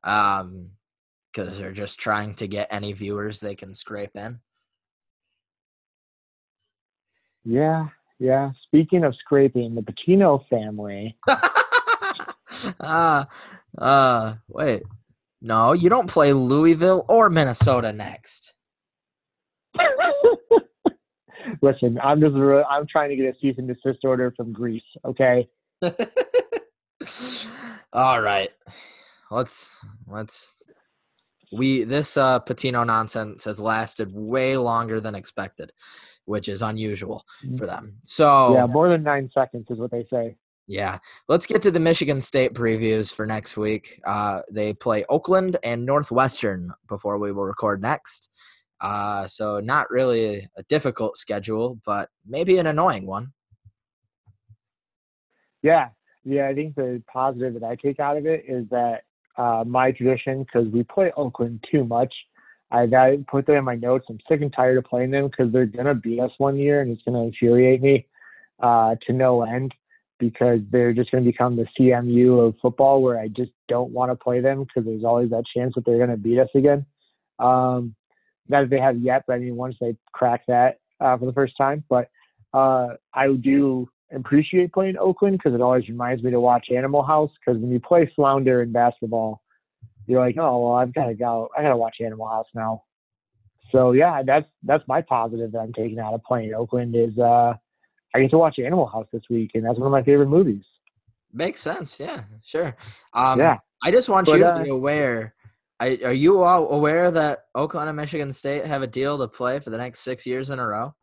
[0.04, 0.70] um,
[1.32, 4.40] because they're just trying to get any viewers they can scrape in.
[7.44, 7.86] Yeah,
[8.18, 8.50] yeah.
[8.66, 11.16] Speaking of scraping, the Pitino family.
[12.78, 13.26] Ah,
[13.78, 14.82] uh, uh, wait.
[15.40, 18.52] No, you don't play Louisville or Minnesota next.
[21.62, 24.82] Listen, I'm just I'm trying to get a cease and desist order from Greece.
[25.04, 25.48] Okay.
[27.92, 28.50] All right.
[29.30, 30.52] Let's let's
[31.52, 35.72] we this uh Pitino nonsense has lasted way longer than expected,
[36.24, 37.58] which is unusual mm.
[37.58, 37.96] for them.
[38.04, 40.36] So yeah, more than nine seconds is what they say.
[40.70, 40.98] Yeah.
[41.26, 44.00] Let's get to the Michigan State previews for next week.
[44.06, 48.30] Uh, they play Oakland and Northwestern before we will record next.
[48.80, 53.32] Uh, so, not really a difficult schedule, but maybe an annoying one.
[55.60, 55.88] Yeah.
[56.24, 56.46] Yeah.
[56.46, 59.02] I think the positive that I take out of it is that
[59.40, 62.12] uh, my tradition, because we play Oakland too much,
[62.70, 64.04] I got put that in my notes.
[64.10, 66.92] I'm sick and tired of playing them because they're to beat us one year and
[66.92, 68.06] it's to infuriate me
[68.60, 69.74] uh, to no end
[70.18, 74.16] because they're just to become the CMU of football where I just don't want to
[74.16, 76.84] play them because there's always that chance that they're to beat us again.
[77.38, 77.94] Um,
[78.48, 81.32] not that they have yet, but I mean, once they crack that uh, for the
[81.32, 81.82] first time.
[81.88, 82.10] But
[82.52, 87.30] uh, I do appreciate playing Oakland because it always reminds me to watch Animal House
[87.38, 89.42] because when you play Flounder in basketball,
[90.06, 91.48] you're like, oh well, I've got to go.
[91.56, 92.84] I got to watch Animal House now.
[93.72, 97.54] So yeah, that's that's my positive that I'm taking out of playing Oakland is uh,
[98.14, 100.64] I get to watch Animal House this week, and that's one of my favorite movies.
[101.32, 102.00] Makes sense.
[102.00, 102.76] Yeah, sure.
[103.14, 103.58] Um, yeah.
[103.82, 105.34] I just want But, you to uh, be aware.
[105.78, 109.60] I, are you all aware that Oakland and Michigan State have a deal to play
[109.60, 110.94] for the next six years in a row?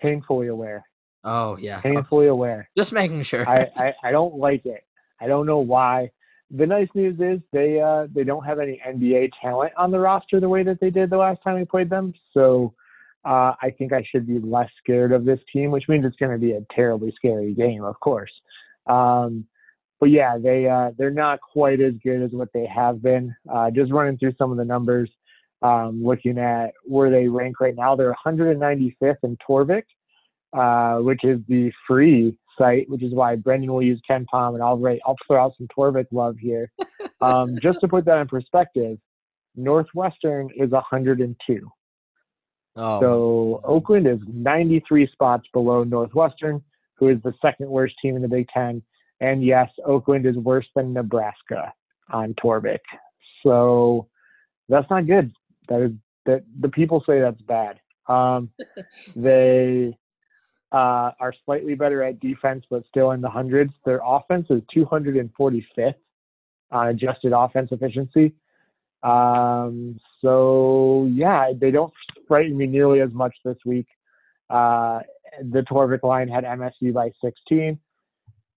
[0.00, 0.84] Painfully aware.
[1.24, 1.78] Oh yeah.
[1.78, 1.94] Okay.
[1.94, 2.68] Painfully aware.
[2.76, 3.48] Just making sure.
[3.48, 4.84] I, I, I don't like it.
[5.20, 6.10] I don't know why.
[6.50, 10.40] The nice news is they uh, they don't have any NBA talent on the roster
[10.40, 12.12] the way that they did the last time we played them.
[12.32, 12.74] So
[13.24, 16.32] uh, I think I should be less scared of this team, which means it's going
[16.32, 18.32] to be a terribly scary game, of course.
[18.86, 19.46] Um,
[20.00, 23.34] but yeah, they uh, they're not quite as good as what they have been.
[23.52, 25.10] Uh, just running through some of the numbers,
[25.60, 29.82] um, looking at where they rank right now, they're 195th in Torvik,
[30.52, 34.78] uh, which is the free site, which is why Brendan will use KenPom, and I'll
[34.78, 36.70] rate, I'll throw out some Torvik love here.
[37.22, 38.96] Um, just to put that in perspective,
[39.54, 41.70] Northwestern is 102.
[42.76, 46.62] oh, So Oakland is 93 spots below Northwestern,
[46.94, 48.82] who is the second worst team in the Big Ten.
[49.20, 51.74] And yes, Oakland is worse than Nebraska
[52.10, 52.78] on Torvik.
[53.42, 54.08] So
[54.70, 55.32] that's not good.
[55.68, 55.92] That is
[56.24, 57.80] that the people say that's bad.
[58.08, 58.50] Um,
[59.16, 59.96] they
[60.72, 63.72] uh, are slightly better at defense, but still in the hundreds.
[63.84, 65.94] Their offense is 245th
[66.70, 68.32] on adjusted offense efficiency.
[69.02, 71.92] Um, so yeah, they don't
[72.28, 73.86] frighten me nearly as much this week.
[74.48, 75.00] Uh,
[75.52, 77.78] the Torvik line had MSU by 16.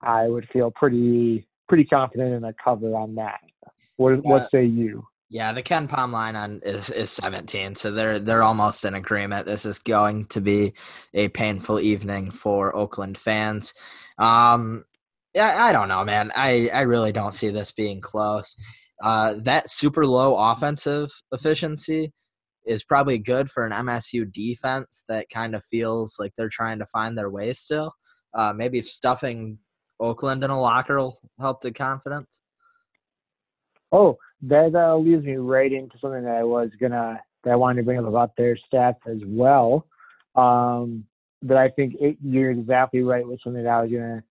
[0.01, 3.39] I would feel pretty pretty confident in a cover on that.
[3.95, 4.19] What Yeah.
[4.29, 5.07] what say you?
[5.33, 5.51] Yeah.
[5.51, 9.47] The KenPom line on is is 17, so they're they're almost in agreement.
[9.47, 10.73] This is going to be
[11.11, 13.73] a painful evening for Oakland fans.
[14.19, 14.85] Um,
[15.33, 16.31] yeah, I don't know, man.
[16.35, 18.55] I I really don't see this being close.
[19.03, 22.13] Uh, that super low offensive efficiency
[22.67, 26.85] is probably good for an MSU defense that kind of feels like they're trying to
[26.85, 27.91] find their way still.
[28.35, 29.57] Uh, maybe stuffing
[29.99, 32.39] Oakland in a locker will help the confidence.
[33.91, 37.81] Oh, that uh, leads me right into something that I was gonna that I wanted
[37.81, 39.85] to bring up about their stats as well.
[40.35, 41.05] Um,
[41.41, 44.23] but I think it, you're exactly right with something that I was gonna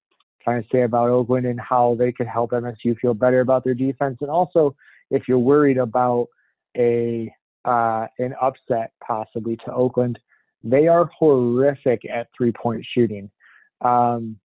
[0.43, 3.75] try to say about Oakland and how they could help MSU feel better about their
[3.75, 4.77] defense, and also
[5.11, 6.29] if you're worried about
[6.77, 7.33] a
[7.65, 10.19] uh, an upset possibly to Oakland,
[10.63, 13.31] they are horrific at three point shooting.
[13.81, 14.39] Um,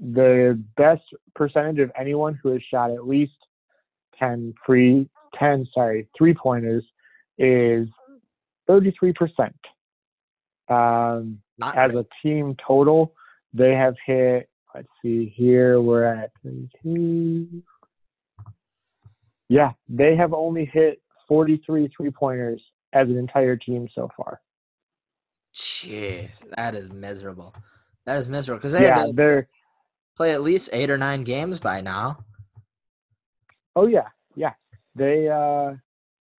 [0.00, 1.02] the best
[1.36, 3.32] percentage of anyone who has shot at least
[4.18, 5.08] 10 free
[5.38, 6.84] 10 sorry three pointers
[7.38, 7.88] is
[8.68, 9.52] 33%
[10.68, 13.14] um, Not as a team total
[13.52, 17.62] they have hit let's see here we're at 32
[19.48, 24.40] yeah they have only hit 43 three pointers as an entire team so far
[25.54, 27.54] Jeez, that is miserable.
[28.06, 29.48] That is miserable because they yeah had to they're
[30.16, 32.24] play at least eight or nine games by now.
[33.76, 34.52] Oh yeah yeah
[34.94, 35.72] they uh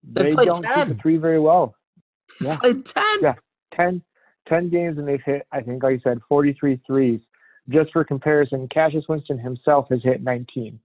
[0.05, 0.89] They've they don't shoot 10.
[0.89, 1.75] the three very well
[2.41, 2.57] Yeah.
[2.57, 3.19] Played ten.
[3.23, 3.35] Yeah.
[3.75, 4.03] 10,
[4.49, 7.21] 10 games and they've hit, I think, like you said, 43 threes.
[7.69, 10.79] Just for comparison, Cassius Winston himself has hit 19.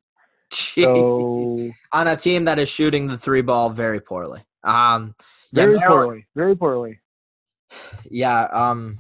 [0.52, 0.84] Jeez.
[0.84, 4.42] So On a team that is shooting the three ball very poorly.
[4.64, 5.16] Um,
[5.52, 7.00] yeah, very Maryland, poorly, very poorly.
[8.10, 8.44] yeah.
[8.54, 9.00] Um,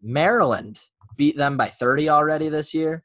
[0.00, 0.78] Maryland
[1.16, 3.02] beat them by thirty already this year,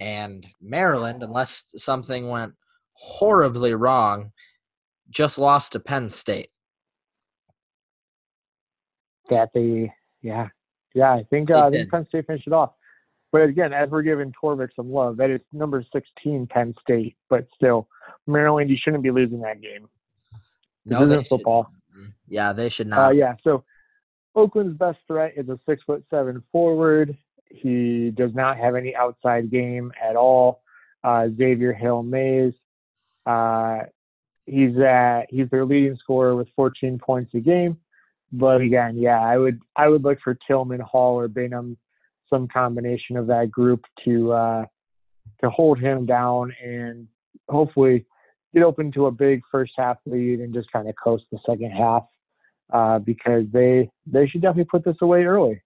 [0.00, 2.54] and Maryland, unless something went
[2.94, 4.32] horribly wrong,
[5.10, 6.50] just lost to Penn State.
[9.30, 9.92] That they,
[10.22, 10.48] yeah,
[10.94, 11.12] yeah.
[11.12, 11.90] I think uh, I think.
[11.90, 12.72] Penn State finished it off.
[13.32, 17.16] But again, as we're giving Torvik some love, that is number 16 Penn State.
[17.28, 17.88] But still,
[18.26, 19.88] Maryland, you shouldn't be losing that game.
[20.84, 21.68] This they isn't should- football.
[22.28, 23.16] Yeah, they should Uh, not.
[23.16, 23.34] yeah.
[23.42, 23.64] So
[24.34, 27.16] Oakland's best threat is a six foot seven forward.
[27.48, 30.62] He does not have any outside game at all.
[31.04, 32.54] Uh, Xavier Hill-Mills.
[33.24, 33.78] Uh,
[34.46, 37.78] he's at he's their leading scorer with 14 points a game.
[38.32, 41.76] But again, yeah, I would I would look for Tillman, Hall, or Bingham,
[42.28, 44.64] some combination of that group to uh,
[45.42, 47.06] to hold him down and
[47.48, 48.04] hopefully
[48.54, 51.70] get open to a big first half lead and just kind of coast the second
[51.70, 52.04] half
[52.72, 55.62] uh, because they they should definitely put this away early.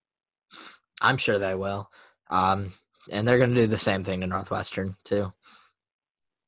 [1.01, 1.91] I'm sure they will.
[2.29, 2.73] Um,
[3.11, 5.33] and they're going to do the same thing to Northwestern too.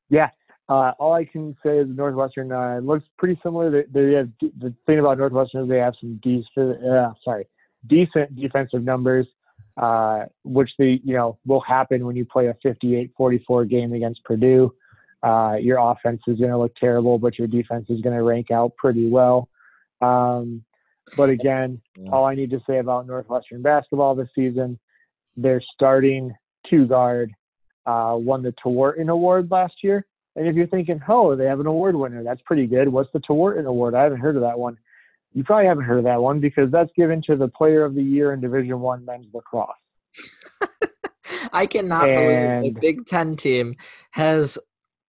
[0.09, 0.29] Yeah.
[0.69, 3.69] Uh, all I can say is Northwestern uh, looks pretty similar.
[3.69, 7.47] They, they have the thing about Northwestern is they have some decent, uh, sorry,
[7.87, 9.27] decent defensive numbers,
[9.75, 14.73] uh, which they you know will happen when you play a 58-44 game against Purdue.
[15.23, 18.51] uh, your offense is going to look terrible, but your defense is going to rank
[18.51, 19.49] out pretty well.
[20.01, 20.63] Um,
[21.15, 22.09] but again, yeah.
[22.11, 24.79] all I need to say about Northwestern basketball this season,
[25.35, 26.33] their starting
[26.69, 27.31] two guard
[27.85, 30.05] uh, won the Tewaaraton Award last year.
[30.35, 32.89] And if you're thinking, oh, they have an award winner, that's pretty good.
[32.89, 33.93] What's the Tewaaraton Award?
[33.93, 34.77] I haven't heard of that one.
[35.33, 38.03] You probably haven't heard of that one because that's given to the Player of the
[38.03, 39.69] Year in Division One men's lacrosse.
[41.53, 42.61] I cannot and...
[42.61, 43.75] believe the Big Ten team
[44.11, 44.57] has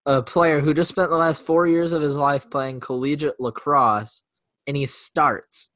[0.07, 4.23] a player who just spent the last four years of his life playing collegiate lacrosse,
[4.67, 5.71] and he starts.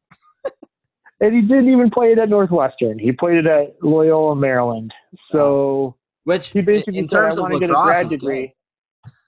[1.21, 2.99] And he didn't even play it at Northwestern.
[2.99, 4.93] He played it at Loyola, Maryland.
[5.33, 5.97] So, oh.
[6.25, 8.55] which he basically in terms said, "I want to get a grad degree."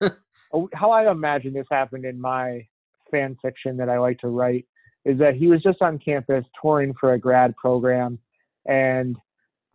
[0.52, 2.66] Oh, how I imagine this happened in my
[3.10, 4.66] fan fiction that I like to write
[5.04, 8.18] is that he was just on campus touring for a grad program,
[8.66, 9.16] and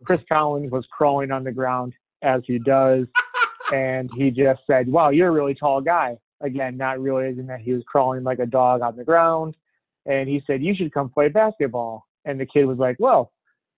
[0.04, 3.06] Chris Collins was crawling on the ground as he does,
[3.72, 7.72] and he just said, "Wow, you're a really tall guy." Again, not realizing that he
[7.72, 9.56] was crawling like a dog on the ground,
[10.04, 13.32] and he said, "You should come play basketball." And the kid was like, "Well,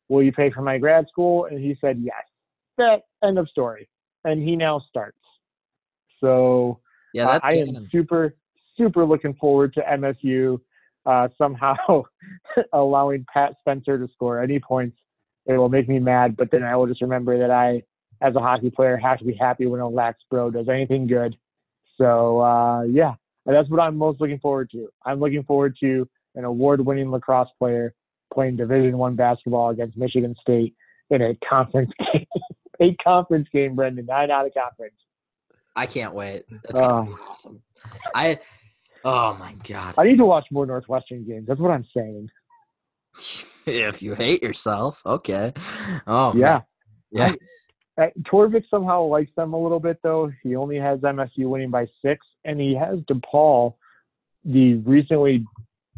[0.09, 2.25] will you pay for my grad school?" And he said, "Yes."
[2.77, 3.89] That end of story.
[4.25, 5.19] And he now starts.
[6.21, 6.81] So
[7.15, 8.35] yeah, uh, I am super
[8.77, 10.61] super looking forward to MSU
[11.07, 12.05] uh, somehow
[12.73, 14.97] allowing Pat Spencer to score any points.
[15.47, 17.83] It will make me mad, but then I will just remember that I,
[18.21, 21.37] as a hockey player, have to be happy when a lax bro does anything good.
[21.97, 23.15] So uh, yeah,
[23.47, 24.89] that's what I'm most looking forward to.
[25.05, 27.95] I'm looking forward to an award-winning lacrosse player
[28.33, 30.75] playing Division One basketball against Michigan State
[31.11, 32.27] in a conference game.
[32.81, 34.95] a conference game, Brendan, nine out of conference.
[35.75, 36.45] I can't wait.
[36.51, 37.27] That's gonna be oh.
[37.31, 37.63] awesome.
[38.15, 38.41] I
[39.05, 39.95] oh my god.
[39.97, 41.47] I need to watch more Northwestern games.
[41.47, 42.31] That's what I'm saying.
[43.67, 45.53] if you hate yourself, okay.
[46.07, 46.63] Oh yeah,
[47.13, 47.31] man.
[47.31, 47.35] yeah.
[47.99, 50.33] I, Torvik somehow likes them a little bit though.
[50.43, 53.75] He only has MSU winning by six, and he has DePaul,
[54.45, 55.45] the recently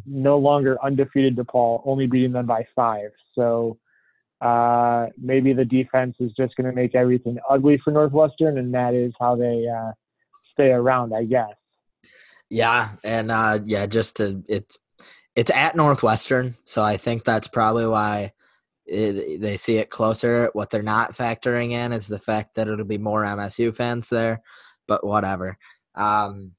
[0.06, 3.10] no longer undefeated DePaul, only beating them by five.
[3.34, 3.78] So
[4.40, 8.94] uh, maybe the defense is just going to make everything ugly for Northwestern, and that
[8.94, 9.92] is how they uh,
[10.52, 11.54] stay around, I guess.
[12.48, 14.78] Yeah, and uh, yeah, just to it's
[15.36, 18.32] it's at Northwestern, so I think that's probably why
[18.86, 20.50] it, they see it closer.
[20.52, 24.42] What they're not factoring in is the fact that it'll be more MSU fans there,
[24.88, 25.56] but whatever.
[25.94, 26.52] Um,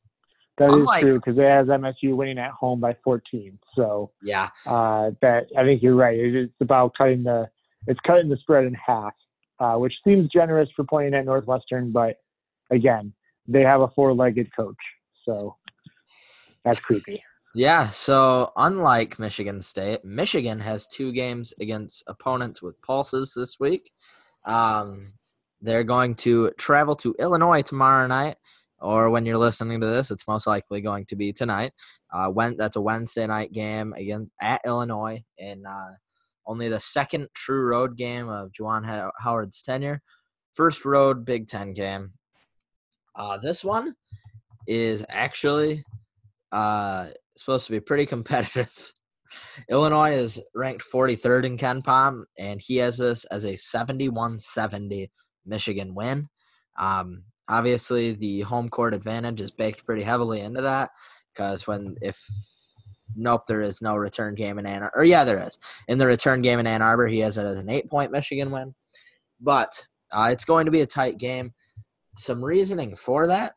[0.57, 3.57] that is unlike, true because it has MSU winning at home by 14.
[3.75, 6.17] So yeah, uh, that I think you're right.
[6.19, 7.49] It's about cutting the
[7.87, 9.13] it's cutting the spread in half,
[9.59, 12.17] uh, which seems generous for playing at Northwestern, but
[12.69, 13.13] again,
[13.47, 14.77] they have a four-legged coach,
[15.25, 15.55] so
[16.63, 17.23] that's creepy.
[17.53, 23.91] Yeah, so unlike Michigan State, Michigan has two games against opponents with pulses this week.
[24.45, 25.07] Um,
[25.61, 28.37] they're going to travel to Illinois tomorrow night,
[28.81, 31.73] or when you're listening to this, it's most likely going to be tonight.
[32.11, 35.91] Uh, when that's a Wednesday night game against at Illinois in uh,
[36.45, 40.01] only the second true road game of Juwan Howard's tenure.
[40.51, 42.13] First road Big Ten game.
[43.15, 43.95] Uh, this one
[44.67, 45.83] is actually
[46.51, 47.07] uh,
[47.37, 48.93] supposed to be pretty competitive.
[49.69, 55.09] Illinois is ranked 43rd in KenPom, and he has this as a 71-70
[55.45, 56.27] Michigan win.
[56.77, 60.91] Um, obviously, the home court advantage is baked pretty heavily into that
[61.33, 62.25] because when if
[63.15, 64.99] Nope, there is no return game in Ann Arbor.
[64.99, 65.59] Or yeah, there is.
[65.87, 68.73] In the return game in Ann Arbor, he has it as an eight-point Michigan win.
[69.39, 71.53] But uh, it's going to be a tight game.
[72.17, 73.55] Some reasoning for that.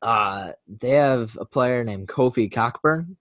[0.00, 3.16] Uh, they have a player named Kofi Cockburn,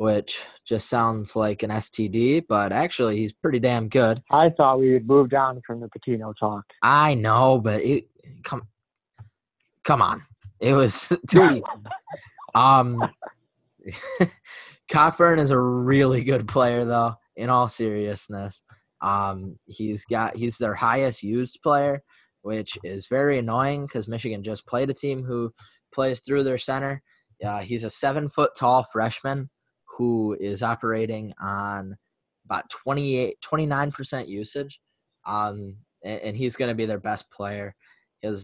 [0.00, 4.22] which just sounds like an STD, but actually he's pretty damn good.
[4.30, 6.64] I thought we would move down from the Pitino talk.
[6.82, 8.08] I know, but it
[8.42, 8.62] come
[9.84, 10.22] come on.
[10.58, 11.62] It was too
[12.54, 13.02] um
[14.90, 17.16] Cockburn is a really good player, though.
[17.36, 18.62] In all seriousness,
[19.02, 22.02] um, he's got he's their highest used player,
[22.40, 25.52] which is very annoying because Michigan just played a team who
[25.92, 27.02] plays through their center.
[27.44, 29.50] Uh, he's a seven foot tall freshman
[29.96, 31.96] who is operating on
[32.44, 34.80] about 28, 29% usage.
[35.26, 37.74] Um, and, he's going to be their best player.
[38.22, 38.34] He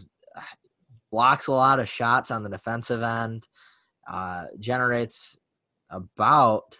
[1.11, 3.47] blocks a lot of shots on the defensive end,
[4.07, 5.37] uh, generates
[5.89, 6.77] about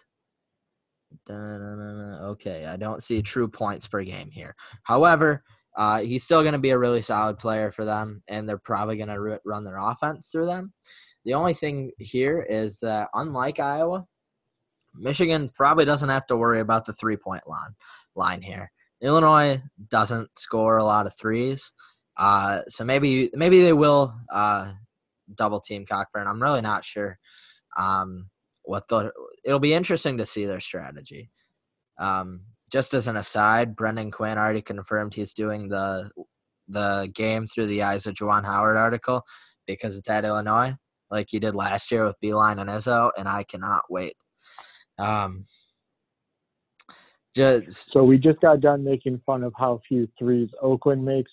[1.29, 5.43] okay i don't see true points per game here however
[5.77, 8.97] uh, he's still going to be a really solid player for them and they're probably
[8.97, 10.73] going to run their offense through them
[11.23, 14.05] the only thing here is that unlike iowa
[14.97, 17.75] michigan probably doesn't have to worry about the three point line
[18.15, 18.71] line here
[19.01, 21.73] illinois doesn't score a lot of threes
[22.17, 24.71] uh, so maybe maybe they will uh,
[25.35, 26.27] double team Cockburn.
[26.27, 27.19] I'm really not sure
[27.77, 28.29] um,
[28.63, 29.11] what the.
[29.43, 31.29] It'll be interesting to see their strategy.
[31.99, 32.41] Um,
[32.71, 36.09] just as an aside, Brendan Quinn already confirmed he's doing the
[36.67, 39.23] the game through the eyes of Juwan Howard article
[39.67, 40.75] because it's at Illinois,
[41.11, 44.15] like he did last year with Beilein and Izzo, and I cannot wait.
[44.97, 45.45] Um,
[47.35, 51.31] just so we just got done making fun of how few threes Oakland makes.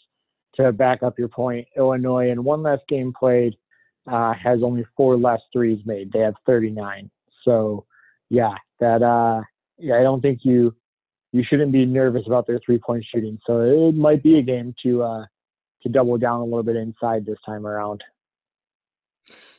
[0.57, 3.57] To back up your point, Illinois in one less game played
[4.07, 6.13] uh, has only four less threes made.
[6.13, 7.11] They have 39.
[7.45, 7.87] So
[8.31, 9.43] yeah, that uh,
[9.79, 10.75] yeah, I don't think you
[11.33, 13.39] you shouldn't be nervous about their three point shooting.
[13.47, 15.25] So it might be a game to uh,
[15.83, 18.03] to double down a little bit inside this time around.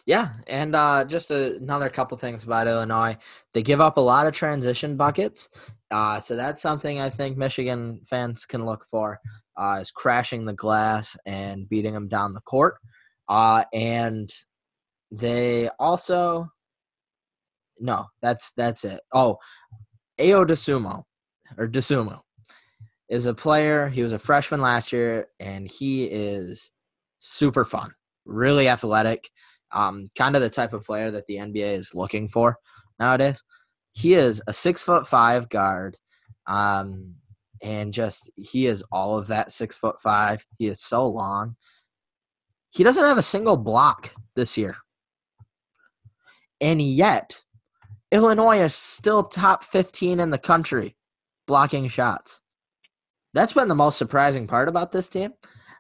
[0.06, 3.18] Yeah, and uh, just a, another couple things about Illinois.
[3.54, 5.50] They give up a lot of transition buckets,
[5.90, 9.20] uh, so that's something I think Michigan fans can look for.
[9.58, 12.76] Uh, is crashing the glass and beating them down the court,
[13.30, 14.30] uh, and
[15.12, 16.52] they also
[17.80, 19.02] no, that's that's it.
[19.12, 19.38] Oh,
[20.20, 21.04] Ayo Dosunmu
[21.58, 22.20] or Dosunmu
[23.10, 23.90] is a player.
[23.90, 26.72] He was a freshman last year, and he is
[27.20, 27.92] super fun,
[28.26, 29.30] really athletic
[29.76, 32.58] um, kind of the type of player that the NBA is looking for
[32.98, 33.44] nowadays.
[33.92, 35.98] He is a six foot five guard,
[36.48, 37.16] um,
[37.62, 40.46] and just he is all of that six foot five.
[40.58, 41.56] He is so long.
[42.72, 44.78] He doesn't have a single block this year,
[46.60, 47.42] and yet
[48.12, 50.96] Illinois is still top fifteen in the country
[51.48, 52.42] blocking shots.
[53.34, 55.34] That's been the most surprising part about this team.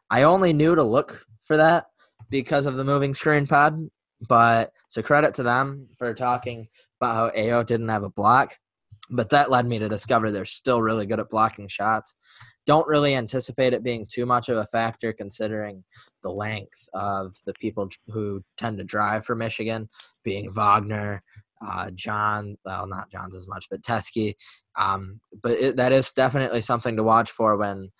[0.09, 1.87] I only knew to look for that
[2.29, 3.89] because of the moving screen pod.
[4.27, 6.67] But so credit to them for talking
[6.99, 8.53] about how Ayo didn't have a block.
[9.09, 12.15] But that led me to discover they're still really good at blocking shots.
[12.65, 15.83] Don't really anticipate it being too much of a factor considering
[16.23, 19.89] the length of the people who tend to drive for Michigan,
[20.23, 21.21] being Wagner,
[21.65, 24.35] uh, John, well, not John's as much, but Teske.
[24.79, 27.91] Um, but it, that is definitely something to watch for when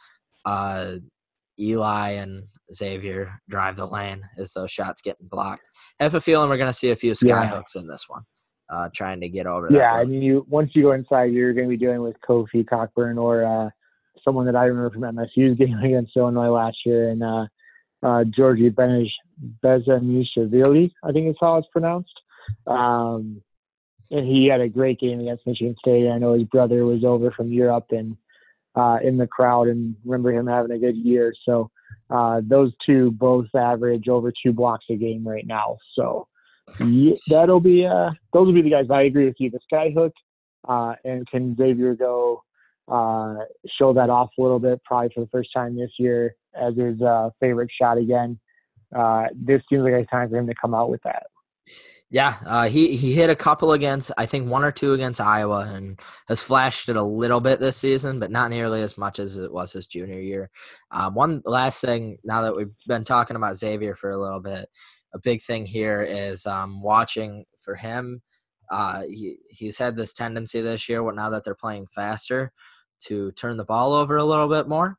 [0.45, 0.95] uh,
[1.59, 2.43] Eli and
[2.73, 5.63] Xavier drive the lane as those shots getting blocked.
[5.99, 7.81] I have a feeling we're going to see a few skyhooks yeah.
[7.81, 8.23] in this one,
[8.69, 9.67] uh, trying to get over.
[9.71, 12.67] Yeah, I mean, you once you go inside, you're going to be dealing with Kofi
[12.67, 13.69] Cockburn or uh,
[14.23, 17.45] someone that I remember from MSU's game against Illinois last year, and uh,
[18.03, 19.09] uh, Georgie Benij
[19.63, 22.13] Bezhanishvili, I think it's how it's pronounced.
[22.67, 23.41] Um,
[24.11, 26.09] and he had a great game against Michigan State.
[26.09, 28.15] I know his brother was over from Europe and
[28.75, 31.33] uh, in the crowd and remember him having a good year.
[31.45, 31.71] So
[32.09, 35.77] uh, those two both average over two blocks a game right now.
[35.95, 36.27] So
[36.79, 38.87] yeah, that'll be uh, those will be the guys.
[38.89, 39.49] I agree with you.
[39.49, 40.11] The skyhook
[40.67, 42.43] uh, and can Xavier go
[42.87, 43.35] uh,
[43.79, 47.01] show that off a little bit, probably for the first time this year as his
[47.01, 48.39] uh, favorite shot again.
[48.95, 51.27] Uh, this seems like a time for him to come out with that.
[52.15, 55.69] Yeah, uh, he he hit a couple against I think one or two against Iowa
[55.69, 55.99] and
[56.29, 59.51] has flashed it a little bit this season, but not nearly as much as it
[59.51, 60.49] was his junior year.
[60.91, 64.69] Um, one last thing, now that we've been talking about Xavier for a little bit,
[65.13, 68.21] a big thing here is um, watching for him.
[68.71, 72.53] Uh, he he's had this tendency this year, now that they're playing faster,
[73.07, 74.97] to turn the ball over a little bit more,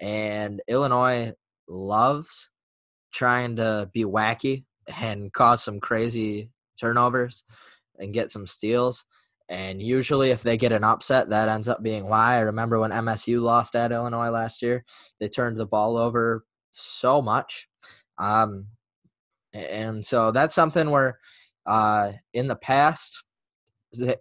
[0.00, 1.32] and Illinois
[1.68, 2.50] loves
[3.12, 4.64] trying to be wacky
[5.00, 7.44] and cause some crazy turnovers
[7.98, 9.04] and get some steals.
[9.48, 12.34] And usually, if they get an upset, that ends up being why.
[12.34, 14.84] I remember when MSU lost at Illinois last year,
[15.20, 17.68] they turned the ball over so much.
[18.18, 18.66] Um,
[19.52, 21.18] and so that's something where
[21.64, 23.22] uh, in the past,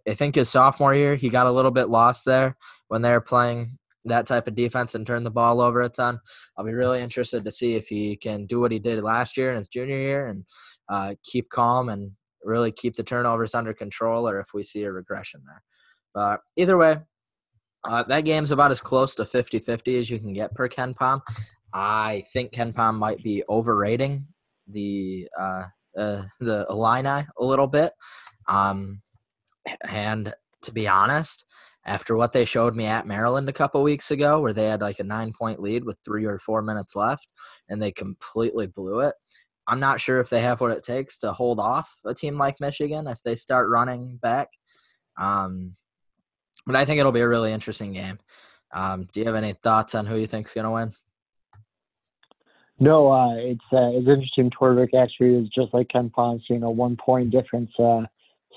[0.07, 2.55] I think his sophomore year, he got a little bit lost there
[2.87, 6.19] when they were playing that type of defense and turn the ball over a ton.
[6.55, 9.51] I'll be really interested to see if he can do what he did last year
[9.51, 10.45] in his junior year and
[10.87, 12.11] uh, keep calm and
[12.45, 15.63] really keep the turnovers under control, or if we see a regression there.
[16.13, 16.97] But either way,
[17.83, 21.21] uh, that game's about as close to 50-50 as you can get per KenPom.
[21.73, 24.27] I think KenPom might be overrating
[24.67, 25.63] the uh,
[25.97, 27.93] uh, the Illini a little bit.
[28.47, 29.01] Um,
[29.89, 30.33] and
[30.63, 31.45] to be honest,
[31.85, 34.99] after what they showed me at Maryland a couple weeks ago, where they had like
[34.99, 37.27] a nine point lead with three or four minutes left
[37.69, 39.15] and they completely blew it.
[39.67, 42.59] I'm not sure if they have what it takes to hold off a team like
[42.59, 44.49] Michigan if they start running back.
[45.17, 45.75] Um,
[46.65, 48.19] but I think it'll be a really interesting game.
[48.73, 50.93] Um, do you have any thoughts on who you think's going to win?
[52.79, 54.51] No, uh, it's uh, it's interesting.
[54.51, 58.01] Torvik actually is just like KenPom, you know, one point difference, uh,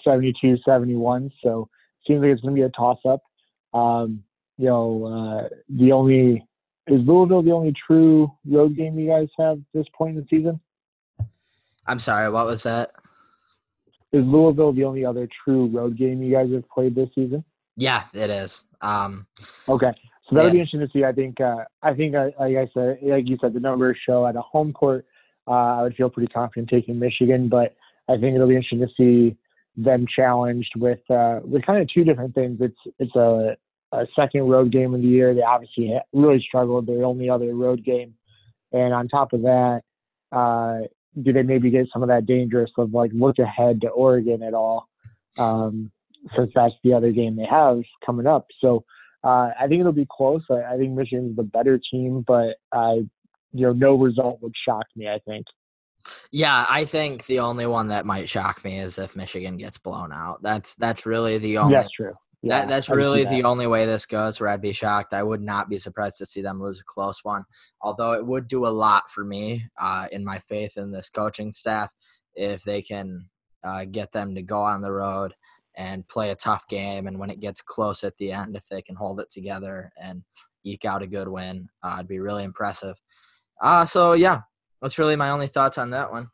[0.06, 1.30] 72-71.
[1.42, 1.68] So
[2.06, 3.22] seems like it's going to be a toss up.
[3.72, 4.24] Um,
[4.56, 6.44] you know, uh, the only
[6.88, 10.60] is Louisville the only true road game you guys have this point in the season?
[11.88, 12.92] I'm sorry, what was that?
[14.12, 17.44] Is Louisville the only other true road game you guys have played this season?
[17.76, 18.64] Yeah, it is.
[18.80, 19.26] Um,
[19.68, 19.92] okay,
[20.28, 20.52] so that'll yeah.
[20.52, 21.04] be interesting to see.
[21.04, 24.26] I think, uh, I think, uh, like I said, like you said, the numbers show
[24.26, 25.06] at a home court.
[25.46, 27.74] Uh, I would feel pretty confident taking Michigan, but
[28.08, 29.36] I think it'll be interesting to see
[29.76, 32.58] them challenged with uh, with kind of two different things.
[32.60, 33.56] It's it's a,
[33.92, 35.34] a second road game of the year.
[35.34, 36.86] They obviously really struggled.
[36.86, 38.14] Their only other road game,
[38.72, 39.82] and on top of that,
[40.32, 40.80] uh,
[41.22, 44.54] do they maybe get some of that dangerous of like look ahead to Oregon at
[44.54, 44.88] all?
[45.38, 45.90] Um,
[46.36, 48.46] since that's the other game they have coming up.
[48.60, 48.84] So
[49.24, 50.42] uh, I think it'll be close.
[50.50, 53.04] I, I think Michigan's the better team, but I,
[53.52, 55.08] you know, no result would shock me.
[55.08, 55.46] I think.
[56.30, 60.12] Yeah, I think the only one that might shock me is if Michigan gets blown
[60.12, 60.42] out.
[60.42, 61.74] That's that's really the only.
[61.74, 62.14] That's true.
[62.42, 63.30] Yeah, that, that's really that.
[63.30, 65.12] the only way this goes where I'd be shocked.
[65.12, 67.44] I would not be surprised to see them lose a close one.
[67.80, 71.52] Although it would do a lot for me uh, in my faith in this coaching
[71.52, 71.92] staff
[72.34, 73.28] if they can
[73.64, 75.34] uh, get them to go on the road
[75.76, 77.06] and play a tough game.
[77.08, 80.22] And when it gets close at the end, if they can hold it together and
[80.64, 82.96] eke out a good win, uh, it'd be really impressive.
[83.60, 84.42] Uh, so, yeah,
[84.80, 86.28] that's really my only thoughts on that one.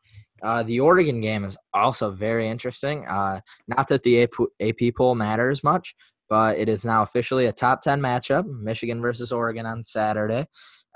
[0.45, 3.07] Uh, the Oregon game is also very interesting.
[3.07, 5.95] Uh, not that the AP, poll matters much,
[6.29, 10.45] but it is now officially a top 10 matchup Michigan versus Oregon on Saturday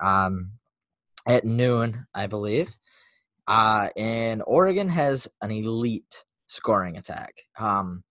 [0.03, 0.51] um,
[1.27, 2.77] at noon, I believe.
[3.47, 7.33] Uh, and Oregon has an elite scoring attack.
[7.59, 8.03] Um,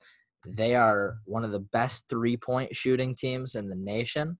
[0.45, 4.39] they are one of the best three point shooting teams in the nation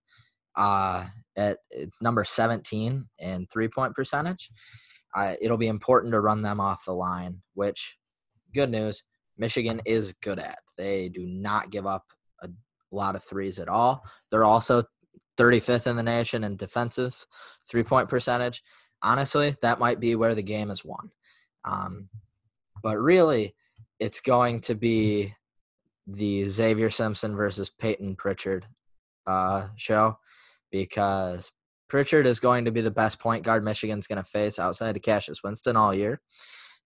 [0.57, 1.05] uh,
[1.37, 1.59] at
[2.01, 4.51] number 17 in three point percentage
[5.41, 7.97] it'll be important to run them off the line, which,
[8.55, 9.03] good news,
[9.37, 10.59] Michigan is good at.
[10.77, 12.05] They do not give up
[12.43, 12.49] a
[12.91, 14.03] lot of threes at all.
[14.31, 14.85] They're also
[15.39, 17.27] 35th in the nation in defensive
[17.69, 18.63] three point percentage.
[19.03, 21.11] Honestly, that might be where the game is won.
[21.65, 22.09] Um,
[22.83, 23.55] but really,
[24.01, 25.35] it's going to be
[26.07, 28.67] the Xavier Simpson versus Payton Pritchard
[29.27, 30.19] uh, show
[30.71, 31.53] because
[31.89, 35.03] Pritchard is going to be the best point guard Michigan's going to face outside of
[35.03, 36.21] Cassius Winston all year.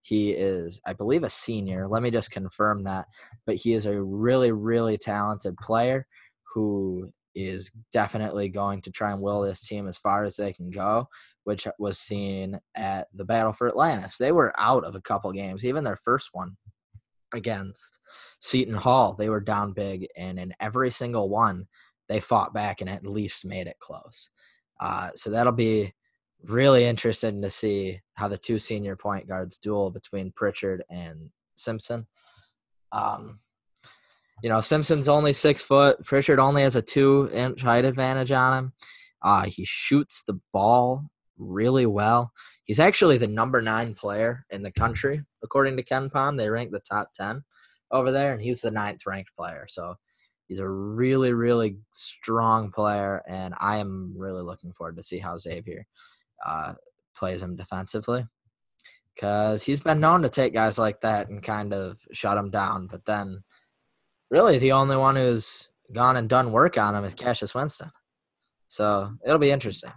[0.02, 1.86] He is, I believe, a senior.
[1.86, 3.06] Let me just confirm that.
[3.46, 6.06] But he is a really, really talented player
[6.54, 10.70] who is definitely going to try and will this team as far as they can
[10.70, 11.08] go,
[11.44, 14.18] which was seen at the Battle for Atlantis.
[14.18, 16.56] They were out of a couple games, even their first one
[17.32, 18.00] against
[18.40, 19.14] Seton Hall.
[19.18, 21.66] They were down big, and in every single one,
[22.08, 24.30] they fought back and at least made it close.
[24.82, 25.94] Uh, so that'll be
[26.42, 32.04] really interesting to see how the two senior point guards duel between Pritchard and Simpson.
[32.90, 33.38] Um,
[34.42, 36.04] you know, Simpson's only six foot.
[36.04, 38.72] Pritchard only has a two inch height advantage on him.
[39.22, 41.04] Uh, he shoots the ball
[41.38, 42.32] really well.
[42.64, 46.36] He's actually the number nine player in the country, according to KenPom.
[46.36, 47.44] They rank the top 10
[47.92, 49.66] over there, and he's the ninth ranked player.
[49.68, 49.94] So
[50.52, 55.38] He's a really, really strong player, and I am really looking forward to see how
[55.38, 55.86] Xavier
[56.44, 56.74] uh,
[57.16, 58.26] plays him defensively.
[59.14, 62.86] Because he's been known to take guys like that and kind of shut them down.
[62.86, 63.44] But then,
[64.30, 67.90] really, the only one who's gone and done work on him is Cassius Winston.
[68.68, 69.92] So it'll be interesting.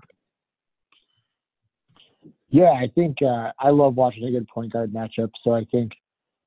[2.48, 5.32] Yeah, I think uh, I love watching a good point guard matchup.
[5.44, 5.92] So I think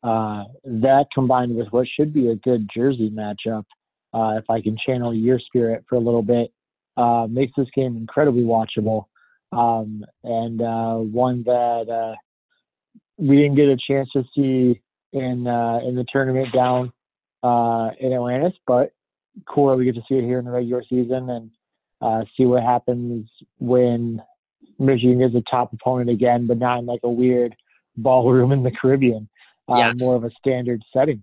[0.02, 3.66] uh, that combined with what should be a good Jersey matchup
[4.14, 6.52] uh, if I can channel your spirit for a little bit,
[6.96, 9.04] uh, makes this game incredibly watchable
[9.52, 12.14] um, and uh, one that uh,
[13.16, 14.80] we didn't get a chance to see
[15.12, 16.92] in uh, in the tournament down
[17.42, 18.92] uh, in Atlantis, but
[19.46, 23.28] cool we get to see it here in the regular season and see what happens
[23.58, 24.20] when
[24.78, 27.54] Michigan is a top opponent again, but not in like a weird
[27.96, 29.28] ballroom in the Caribbean,
[29.68, 29.94] yes.
[29.98, 31.22] more of a standard setting.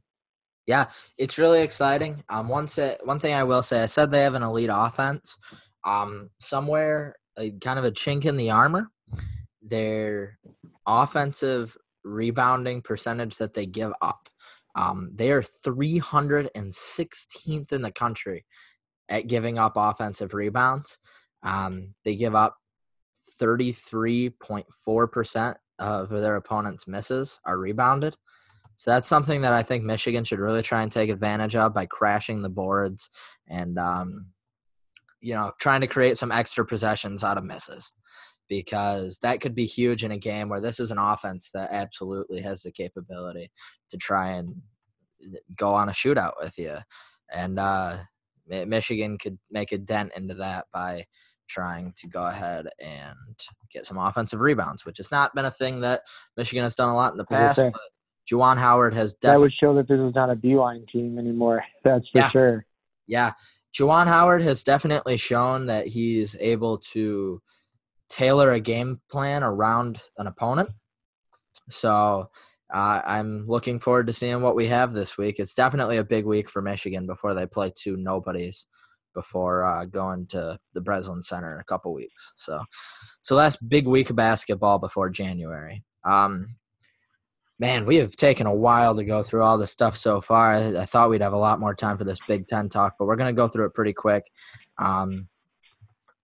[0.67, 0.87] Yeah,
[1.17, 2.23] it's really exciting.
[2.29, 5.37] Um, one say, one thing I will say, I said they have an elite offense.
[5.83, 8.89] Um, somewhere, a, kind of a chink in the armor.
[9.61, 10.39] Their
[10.87, 14.29] offensive rebounding percentage that they give up.
[14.75, 18.45] Um, they are 316th in the country
[19.09, 20.99] at giving up offensive rebounds.
[21.43, 22.55] Um, they give up
[23.41, 28.15] 33.4% of their opponent's misses are rebounded.
[28.77, 31.85] So that's something that I think Michigan should really try and take advantage of by
[31.85, 33.09] crashing the boards
[33.47, 34.27] and, um,
[35.21, 37.93] you know, trying to create some extra possessions out of misses
[38.47, 42.41] because that could be huge in a game where this is an offense that absolutely
[42.41, 43.51] has the capability
[43.89, 44.61] to try and
[45.55, 46.77] go on a shootout with you.
[47.33, 47.97] And uh,
[48.47, 51.05] Michigan could make a dent into that by
[51.47, 53.15] trying to go ahead and
[53.71, 56.01] get some offensive rebounds, which has not been a thing that
[56.37, 57.57] Michigan has done a lot in the past.
[57.71, 57.81] But
[58.31, 59.37] Juwan Howard has definitely.
[59.37, 61.63] That would show that this is not a Beilein team anymore.
[61.83, 62.29] That's for yeah.
[62.29, 62.65] sure.
[63.07, 63.33] Yeah.
[63.77, 67.41] Juwan Howard has definitely shown that he's able to
[68.09, 70.69] tailor a game plan around an opponent.
[71.69, 72.29] So
[72.73, 75.39] uh, I'm looking forward to seeing what we have this week.
[75.39, 78.65] It's definitely a big week for Michigan before they play two nobodies
[79.13, 82.33] before uh, going to the Breslin Center in a couple weeks.
[82.35, 82.61] So,
[83.21, 85.83] so last big week of basketball before January.
[86.03, 86.55] Um,
[87.59, 90.51] man, we have taken a while to go through all this stuff so far.
[90.51, 93.05] I, I thought we'd have a lot more time for this Big Ten talk, but
[93.05, 94.23] we're going to go through it pretty quick.
[94.77, 95.27] Um,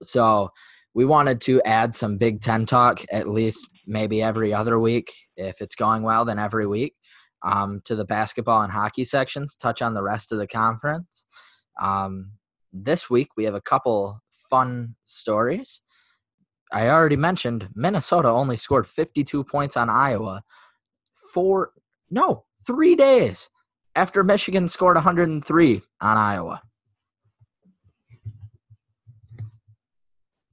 [0.06, 0.50] so
[0.94, 5.12] we wanted to add some Big Ten talk at least maybe every other week.
[5.38, 6.96] If it's going well, then every week
[7.44, 11.26] um, to the basketball and hockey sections, touch on the rest of the conference.
[11.82, 12.32] Um,
[12.74, 15.82] this week, we have a couple fun stories.
[16.74, 20.44] I already mentioned Minnesota only scored 52 points on Iowa
[21.34, 21.72] four,
[22.10, 23.50] no, three days
[23.96, 26.62] after Michigan scored 103 on Iowa.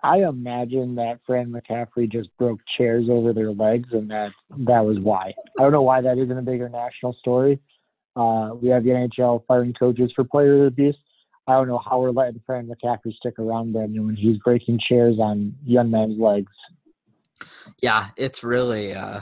[0.03, 4.99] I imagine that Fran McCaffery just broke chairs over their legs, and that that was
[5.01, 5.35] why.
[5.59, 7.59] I don't know why that isn't a bigger national story.
[8.15, 10.97] Uh, we have the NHL firing coaches for player abuse.
[11.49, 15.19] I don't know how we're letting Fran McCaffery stick around then when he's breaking chairs
[15.19, 16.53] on young men's legs.
[17.83, 19.21] Yeah, it's really uh,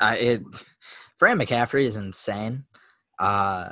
[0.00, 0.42] I, it.
[1.16, 2.64] Fran McCaffery is insane,
[3.18, 3.70] uh,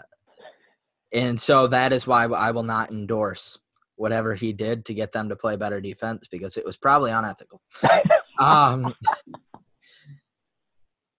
[1.13, 3.59] and so that is why I will not endorse
[3.97, 7.61] whatever he did to get them to play better defense because it was probably unethical.
[8.41, 8.95] um,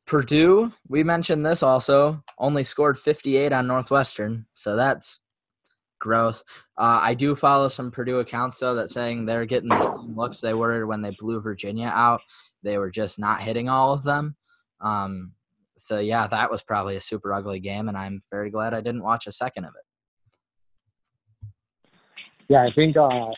[0.06, 5.20] Purdue, we mentioned this also, only scored 58 on Northwestern, so that's
[6.00, 6.44] gross.
[6.78, 10.42] Uh, I do follow some Purdue accounts though that saying they're getting the same looks
[10.42, 12.22] they were when they blew Virginia out.
[12.62, 14.36] They were just not hitting all of them.
[14.82, 15.32] Um,
[15.84, 19.04] so yeah, that was probably a super ugly game, and I'm very glad I didn't
[19.04, 19.86] watch a second of it
[22.50, 23.32] yeah, I think uh,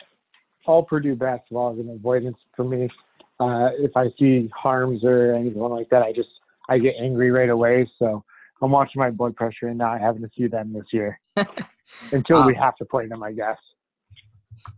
[0.66, 2.88] all Purdue basketball is an avoidance for me.
[3.38, 6.28] Uh, if I see Haarms or anything like that, I just
[6.68, 7.90] I get angry right away.
[7.98, 8.24] So
[8.62, 11.18] I'm watching my blood pressure and not having to see them this year
[12.12, 13.58] until um, we have to play them, I guess.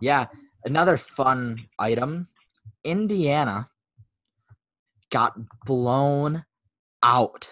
[0.01, 0.27] Yeah,
[0.65, 2.29] another fun item:
[2.85, 3.71] Indiana
[5.11, 6.45] got blown
[7.03, 7.49] out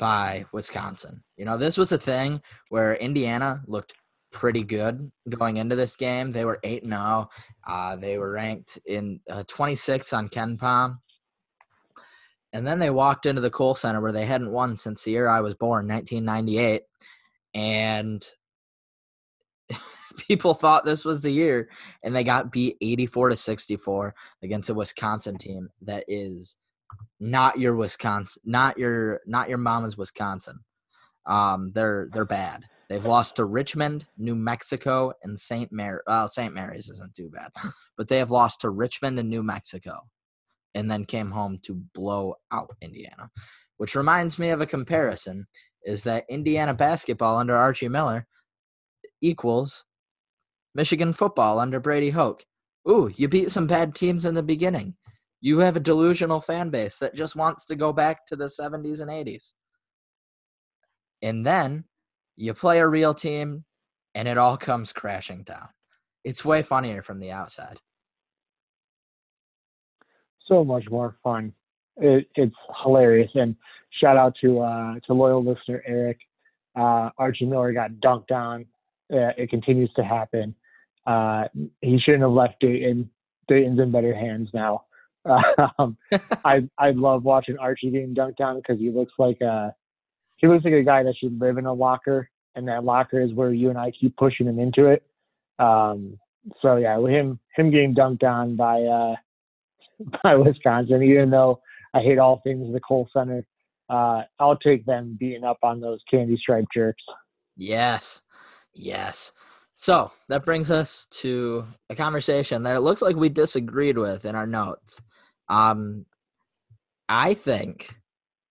[0.00, 1.22] by Wisconsin.
[1.36, 2.40] You know, this was a thing
[2.70, 3.94] where Indiana looked
[4.32, 6.32] pretty good going into this game.
[6.32, 7.28] They were 8 0.
[7.68, 10.96] Uh, they were ranked in uh, 26 on KenPom.
[12.52, 15.28] And then they walked into the Kohl Center where they hadn't won since the year
[15.28, 16.82] I was born, 1998.
[17.54, 18.26] And
[20.16, 21.68] people thought this was the year.
[22.02, 26.56] And they got beat 84 to 64 against a Wisconsin team that is
[27.18, 30.60] not your Wisconsin, not your, not your mama's Wisconsin.
[31.26, 32.64] Um, they're, they're bad.
[32.90, 35.70] They've lost to Richmond, New Mexico, and St.
[35.70, 36.00] Mary.
[36.08, 36.52] Well, St.
[36.52, 37.52] Mary's isn't too bad,
[37.96, 40.00] but they have lost to Richmond and New Mexico,
[40.74, 43.30] and then came home to blow out Indiana.
[43.76, 45.46] Which reminds me of a comparison:
[45.84, 48.26] is that Indiana basketball under Archie Miller
[49.20, 49.84] equals
[50.74, 52.44] Michigan football under Brady Hoke.
[52.88, 54.96] Ooh, you beat some bad teams in the beginning.
[55.40, 59.00] You have a delusional fan base that just wants to go back to the 70s
[59.00, 59.54] and 80s.
[61.22, 61.84] And then
[62.36, 63.64] you play a real team,
[64.14, 65.68] and it all comes crashing down.
[66.24, 67.78] It's way funnier from the outside.
[70.46, 71.52] So much more fun.
[71.96, 73.30] It, it's hilarious.
[73.34, 73.56] And
[74.00, 76.18] shout out to uh, to loyal listener Eric.
[76.76, 78.66] Uh, Archie Miller got dunked on.
[79.12, 80.54] Uh, it continues to happen.
[81.06, 81.44] Uh,
[81.80, 83.10] he shouldn't have left Dayton.
[83.48, 84.84] Dayton's in better hands now.
[85.78, 85.96] um,
[86.44, 89.74] I I love watching Archie getting dunked on because he looks like a
[90.36, 93.32] he looks like a guy that should live in a locker, and that locker is
[93.34, 95.02] where you and I keep pushing him into it.
[95.58, 96.18] Um,
[96.62, 99.16] so yeah, with him him getting dunked on by uh,
[100.22, 101.60] by Wisconsin, even though
[101.92, 103.44] I hate all things the Kohl Center,
[103.88, 107.02] uh, I'll take them beating up on those candy stripe jerks.
[107.56, 108.22] Yes,
[108.72, 109.32] yes.
[109.80, 114.34] So that brings us to a conversation that it looks like we disagreed with in
[114.34, 115.00] our notes.
[115.48, 116.04] Um,
[117.08, 117.94] I think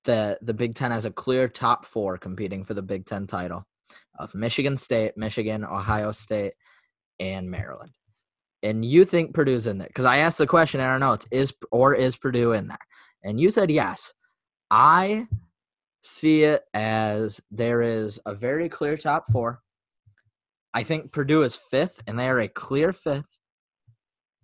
[0.06, 3.64] that the Big Ten has a clear top four competing for the Big Ten title
[4.18, 6.54] of Michigan State, Michigan, Ohio State,
[7.20, 7.92] and Maryland.
[8.64, 9.88] And you think Purdue's in there?
[9.88, 12.78] Because I asked the question in our notes: Is or is Purdue in there?
[13.24, 14.16] And you said yes.
[14.72, 15.28] I
[16.02, 19.62] see it as there is a very clear top four.
[20.74, 23.38] I think Purdue is fifth, and they are a clear fifth.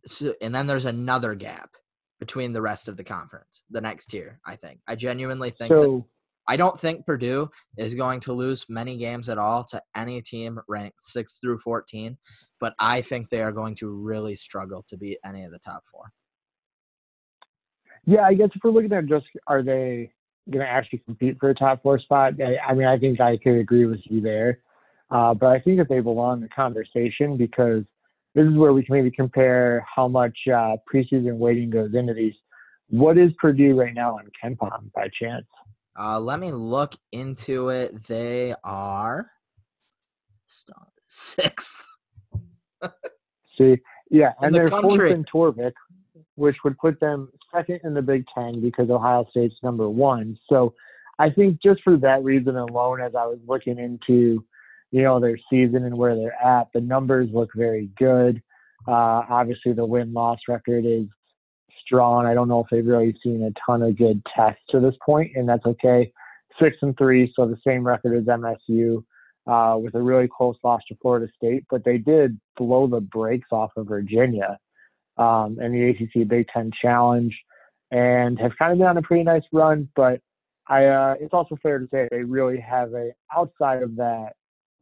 [0.06, 1.72] so, and then there's another gap
[2.20, 4.40] between the rest of the conference, the next tier.
[4.46, 4.80] I think.
[4.88, 5.70] I genuinely think.
[5.70, 6.04] that,
[6.48, 10.60] I don't think Purdue is going to lose many games at all to any team
[10.68, 12.18] ranked six through fourteen,
[12.60, 15.84] but I think they are going to really struggle to beat any of the top
[15.92, 16.12] four.
[18.06, 20.12] yeah, I guess if we're looking at just are they
[20.52, 22.34] going to actually compete for a top four spot?
[22.40, 24.60] I, I mean, I think I could agree with you there,
[25.12, 27.84] uh, but I think that they belong in the conversation because
[28.34, 32.34] this is where we can maybe compare how much uh, preseason weighting goes into these.
[32.90, 35.46] What is Purdue right now on KenPom by chance?
[35.98, 38.04] Uh, let me look into it.
[38.04, 39.32] They are
[41.08, 41.76] sixth.
[43.58, 43.78] See,
[44.12, 45.72] yeah, and the they're fourth in Torvik,
[46.36, 50.38] which would put them second in the Big Ten because Ohio State's number one.
[50.50, 50.74] So
[51.20, 54.44] I think just for that reason alone, as I was looking into,
[54.92, 58.42] you know, their season and where they're at, the numbers look very good.
[58.88, 61.06] Uh, obviously, the win loss record is
[61.86, 62.26] strong.
[62.26, 65.32] I don't know if they've really seen a ton of good tests to this point,
[65.36, 66.12] and that's okay.
[66.62, 69.04] Six and three, so the same record as MSU
[69.48, 73.48] uh, with a really close loss to Florida State, but they did blow the brakes
[73.52, 74.58] off of Virginia
[75.18, 77.36] um, in the ACC Big Ten Challenge,
[77.92, 79.90] and have kind of been on a pretty nice run.
[79.96, 80.22] But
[80.68, 84.34] I, uh, it's also fair to say they really have a outside of that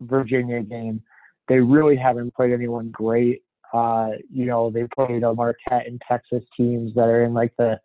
[0.08, 1.02] Virginia game,
[1.48, 3.44] they really haven't played anyone great.
[3.74, 7.80] Uh, you know, they played a Marquette and Texas teams that are in like the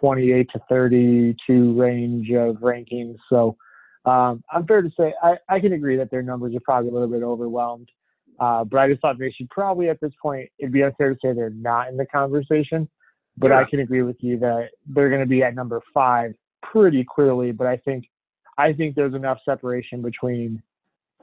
[0.00, 3.16] 28 to 32 range of rankings.
[3.28, 3.56] So
[4.04, 6.92] um, I'm fair to say I, I can agree that their numbers are probably a
[6.92, 7.88] little bit overwhelmed.
[8.40, 11.20] Uh, but I just thought they should probably at this point it'd be unfair to
[11.22, 12.88] say they're not in the conversation.
[13.36, 17.06] But I can agree with you that they're going to be at number five pretty
[17.08, 17.52] clearly.
[17.52, 18.04] But I think
[18.58, 20.62] I think there's enough separation between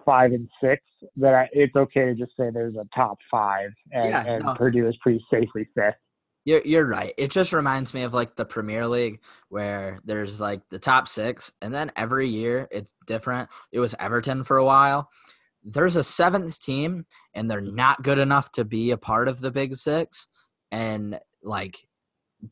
[0.07, 0.81] five and six
[1.17, 4.55] that I, it's okay to just say there's a top five, and, Yeah, and no.
[4.55, 5.95] Purdue is pretty safely fifth.
[6.45, 7.13] You're you're right.
[7.17, 11.51] It just reminds me of like the Premier League where there's like the top six,
[11.61, 13.49] and then every year it's different.
[13.73, 15.09] It was Everton for a while.
[15.61, 19.51] There's a seventh team, and they're not good enough to be a part of the
[19.51, 20.29] Big Six,
[20.71, 21.77] and like,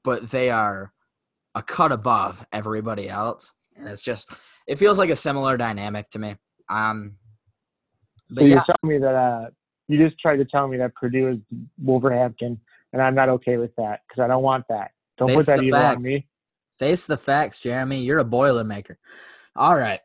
[0.03, 0.91] but they are
[1.56, 4.30] a cut above everybody else, and it's just
[4.68, 6.36] it feels like a similar dynamic to me.
[6.70, 7.16] Um,
[8.30, 9.50] but so yeah, you're telling me that uh,
[9.88, 11.38] you just tried to tell me that Purdue is
[11.82, 12.60] Wolverhampton,
[12.94, 14.92] and I'm not okay with that because I don't want that.
[15.18, 16.28] Don't Face put that evil on me.
[16.80, 18.02] face the facts, Jeremy.
[18.02, 18.96] You're a boilermaker.
[19.56, 20.02] All right,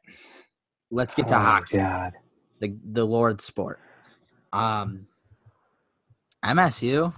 [0.90, 1.78] let's get to oh, hockey.
[1.78, 2.12] God.
[2.60, 3.80] the the Lord's sport.
[4.52, 5.06] Um,
[6.44, 7.14] MSU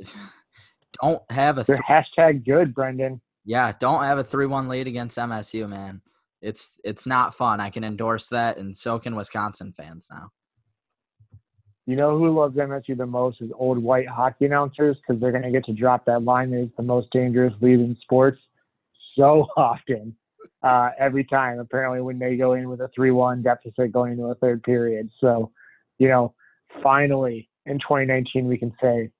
[1.02, 3.20] don't have a th- hashtag good, Brendan.
[3.44, 6.00] yeah don't have a three one lead against MSU, man.
[6.44, 7.60] It's it's not fun.
[7.60, 10.30] I can endorse that, and so can Wisconsin fans now.
[11.86, 15.42] You know who loves MSU the most is old white hockey announcers because they're going
[15.42, 18.38] to get to drop that line that it's the most dangerous lead in sports
[19.16, 20.14] so often.
[20.62, 24.24] Uh, every time, apparently, when they go in with a 3 1 deficit going into
[24.24, 25.10] a third period.
[25.20, 25.50] So,
[25.98, 26.34] you know,
[26.82, 29.10] finally in 2019, we can say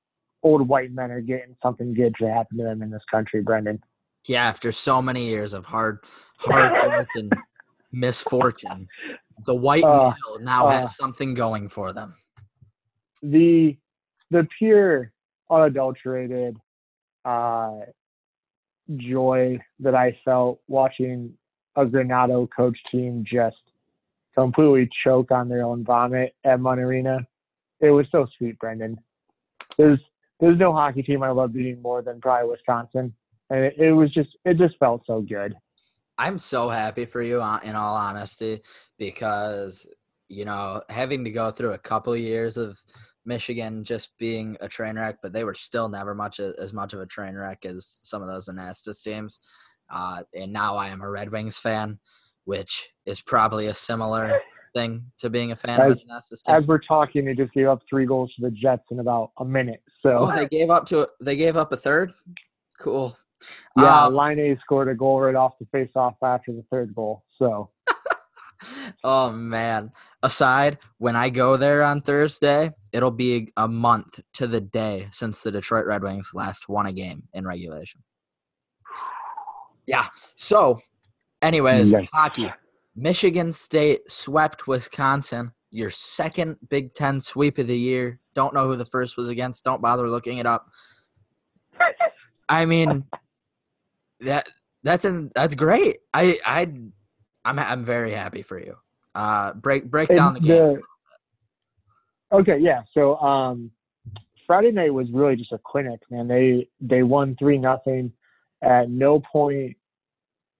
[0.42, 3.82] old white men are getting something good to happen to them in this country, Brendan.
[4.26, 6.00] Yeah, after so many years of hard
[6.38, 7.32] hard work and
[7.92, 8.88] misfortune,
[9.44, 10.80] the white Uh, male now uh.
[10.80, 12.14] has something going for them.
[13.22, 13.76] the
[14.30, 15.12] the pure
[15.50, 16.56] unadulterated
[17.24, 17.80] uh,
[18.96, 21.34] joy that I felt watching
[21.76, 23.56] a Granato coach team just
[24.34, 27.26] completely choke on their own vomit at Munn Arena.
[27.80, 28.98] It was so sweet, Brendan.
[29.76, 30.00] There's
[30.40, 33.14] there's no hockey team I love beating more than probably Wisconsin,
[33.50, 35.54] and it, it was just it just felt so good.
[36.16, 38.60] I'm so happy for you, uh, in all honesty,
[38.98, 39.86] because
[40.28, 42.78] you know having to go through a couple of years of
[43.26, 47.00] Michigan just being a train wreck, but they were still never much as much of
[47.00, 49.40] a train wreck as some of those Anastos teams.
[49.90, 51.98] Uh, and now I am a Red Wings fan,
[52.44, 54.40] which is probably a similar
[54.74, 56.54] thing to being a fan of an Anastos team.
[56.56, 59.44] As we're talking, they just gave up three goals to the Jets in about a
[59.44, 59.82] minute.
[60.02, 62.12] So Oh, they gave up to they gave up a third.
[62.78, 63.16] Cool.
[63.76, 67.24] Yeah, Um, Laine scored a goal right off the face-off after the third goal.
[67.38, 67.70] So
[69.04, 69.90] oh man.
[70.22, 75.42] Aside, when I go there on Thursday, it'll be a month to the day since
[75.42, 78.02] the Detroit Red Wings last won a game in regulation.
[79.86, 80.06] Yeah.
[80.36, 80.80] So,
[81.42, 82.08] anyways, Yikes.
[82.12, 82.52] hockey.
[82.96, 85.52] Michigan State swept Wisconsin.
[85.70, 88.20] Your second Big Ten sweep of the year.
[88.34, 89.64] Don't know who the first was against.
[89.64, 90.70] Don't bother looking it up.
[92.48, 93.04] I mean,
[94.20, 94.48] that
[94.82, 95.98] that's in, that's great.
[96.12, 96.60] I I
[97.44, 98.76] I'm I'm very happy for you.
[99.14, 100.80] Uh, break break down the game.
[102.30, 102.82] the- okay, yeah.
[102.92, 103.70] So um,
[104.46, 106.28] Friday night was really just a clinic, man.
[106.28, 108.12] They they won three nothing.
[108.62, 109.76] At no point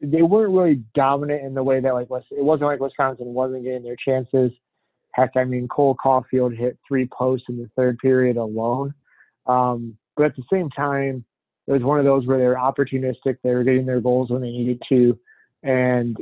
[0.01, 3.83] they weren't really dominant in the way that like it wasn't like Wisconsin wasn't getting
[3.83, 4.53] their chances.
[5.13, 8.95] Heck, I mean Cole Caufield hit three posts in the third period alone.
[9.47, 11.25] Um, but at the same time,
[11.67, 13.39] it was one of those where they were opportunistic.
[13.43, 15.19] They were getting their goals when they needed to,
[15.63, 16.17] and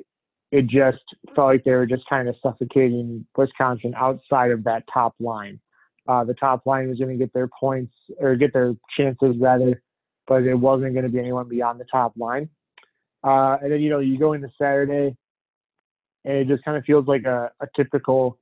[0.53, 1.03] it just
[1.35, 5.59] felt like they were just kind of suffocating Wisconsin outside of that top line.
[6.07, 9.83] Uh, the top line was going to get their points or get their chances rather,
[10.27, 12.49] but it wasn't going to be anyone beyond the top line.
[13.25, 15.17] Uh, and then you know you go into Saturday,
[16.25, 18.39] and it just kind of feels like a, a typical,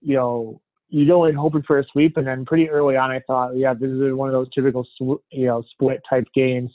[0.00, 0.60] you know,
[0.90, 3.74] you go in hoping for a sweep, and then pretty early on, I thought, yeah,
[3.74, 6.70] this is one of those typical, you know, split type games.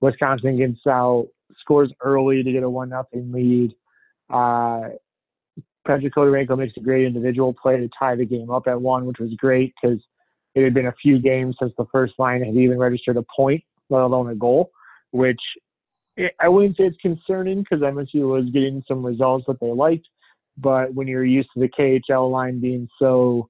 [0.00, 1.28] Wisconsin gets out,
[1.60, 3.74] scores early to get a one nothing lead.
[4.28, 4.90] Uh,
[5.86, 9.18] Patrick Khodorenko makes a great individual play to tie the game up at one, which
[9.18, 9.98] was great because
[10.54, 13.62] it had been a few games since the first line had even registered a point,
[13.88, 14.72] let alone a goal,
[15.12, 15.40] which
[16.40, 20.08] I wouldn't say it's concerning because MSU was getting some results that they liked,
[20.58, 23.48] but when you're used to the KHL line being so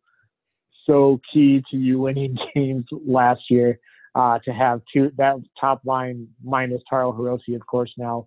[0.90, 3.78] so key to you winning games last year,
[4.16, 8.26] uh, to have two that top line minus Taro Hirose, of course, now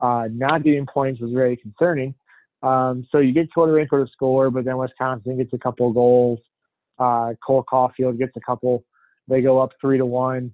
[0.00, 2.14] uh, not getting points was very concerning.
[2.62, 6.40] Um, so you get Khodorenko to score, but then Wisconsin gets a couple of goals.
[6.98, 8.84] Uh, Cole Caufield gets a couple.
[9.28, 10.52] They go up three to one.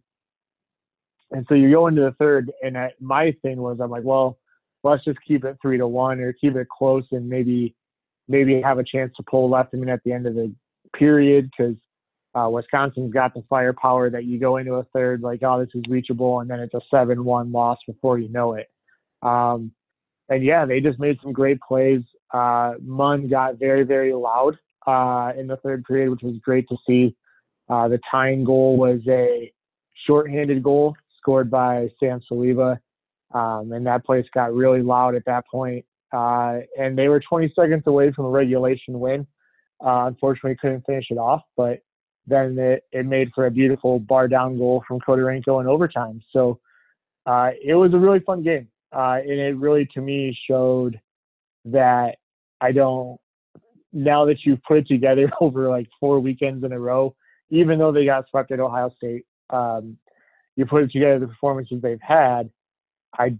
[1.32, 4.38] And so you go into the third, and I, my thing was, I'm like, well,
[4.84, 7.74] let's just keep it three to one, or keep it close, and maybe
[8.28, 10.52] maybe have a chance to pull Lethemon at the end of the
[10.98, 11.76] period because
[12.34, 15.82] uh, Wisconsin's got the firepower that you go into a third like, oh, this is
[15.88, 18.68] reachable, and then it's a seven-one loss before you know it.
[19.22, 19.72] Um,
[20.28, 22.02] and yeah, they just made some great plays.
[22.32, 26.76] Uh, Munn got very, very loud uh, in the third period, which was great to
[26.86, 27.16] see.
[27.68, 29.52] Uh, the tying goal was a
[30.06, 32.78] shorthanded goal scored by Sam Saliba.
[33.34, 35.84] Um, and that place got really loud at that point.
[36.12, 39.26] Uh, and they were 20 seconds away from a regulation win.
[39.84, 41.80] Uh, unfortunately, couldn't finish it off, but
[42.26, 46.22] then it, it made for a beautiful bar down goal from Khodorenko in overtime.
[46.32, 46.58] So
[47.26, 48.68] uh, it was a really fun game.
[48.92, 51.00] Uh, and it really, to me, showed
[51.66, 52.16] that
[52.60, 53.20] I don't,
[53.92, 57.14] now that you've put it together over like four weekends in a row,
[57.50, 59.96] even though they got swept at Ohio State, um,
[60.56, 62.50] you put it together the performances they've had,
[63.18, 63.36] I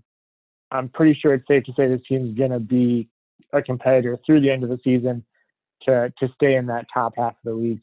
[0.70, 3.08] I'm pretty sure it's safe to say this team's gonna be
[3.52, 5.24] a competitor through the end of the season
[5.86, 7.80] to to stay in that top half of the league.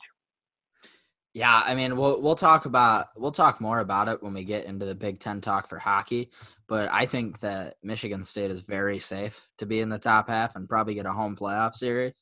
[1.34, 4.66] Yeah, I mean, we'll we'll talk about we'll talk more about it when we get
[4.66, 6.30] into the Big Ten talk for hockey.
[6.68, 10.56] But I think that Michigan State is very safe to be in the top half
[10.56, 12.14] and probably get a home playoff series.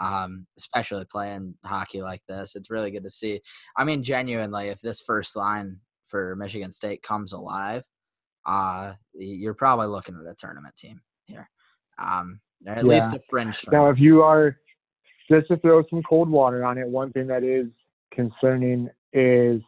[0.00, 3.40] Um, especially playing hockey like this, it's really good to see.
[3.76, 7.82] I mean, genuinely, if this first line for Michigan State comes alive,
[8.46, 11.48] uh, you're probably looking at a tournament team here.
[11.98, 12.82] Um, at yeah.
[12.82, 13.64] least a fringe.
[13.70, 14.56] Now, if you are
[15.28, 17.66] just to throw some cold water on it, one thing that is
[18.12, 19.60] concerning is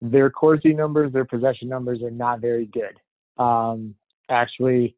[0.00, 2.98] their Corsi numbers, their possession numbers are not very good.
[3.42, 3.94] Um,
[4.28, 4.96] actually,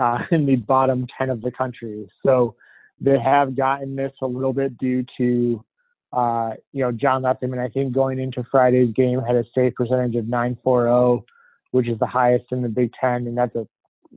[0.00, 2.08] uh, in the bottom 10 of the country.
[2.24, 2.56] So
[3.00, 5.64] they have gotten this a little bit due to
[6.12, 10.16] uh, you know, John Lethemon, I think going into Friday's game had a save percentage
[10.16, 11.24] of 940,
[11.70, 13.26] which is the highest in the Big Ten.
[13.26, 13.66] And that's a,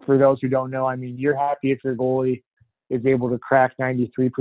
[0.06, 2.42] for those who don't know, I mean, you're happy if your goalie
[2.94, 4.32] is able to crack 93%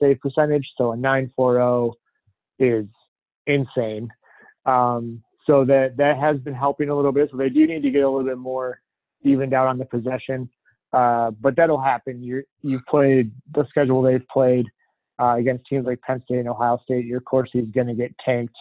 [0.00, 0.68] save percentage.
[0.76, 1.96] So a 940
[2.58, 2.86] is
[3.46, 4.08] insane.
[4.66, 7.30] Um, so that that has been helping a little bit.
[7.30, 8.80] So they do need to get a little bit more
[9.22, 10.48] evened out on the possession.
[10.92, 12.22] Uh, but that'll happen.
[12.22, 14.66] You you've played the schedule they've played
[15.20, 18.14] uh, against teams like Penn State and Ohio State, your Corsi is going to get
[18.24, 18.56] tanked,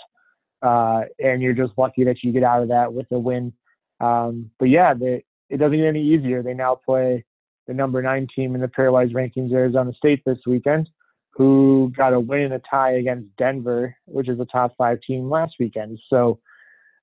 [0.62, 3.54] uh, and you're just lucky that you get out of that with a win.
[4.00, 6.44] Um, but yeah, they, it doesn't get any easier.
[6.44, 7.26] They now play
[7.68, 10.90] the number nine team in the pairwise rankings, Arizona State, this weekend,
[11.32, 15.30] who got a win and a tie against Denver, which is a top five team
[15.30, 16.00] last weekend.
[16.10, 16.40] So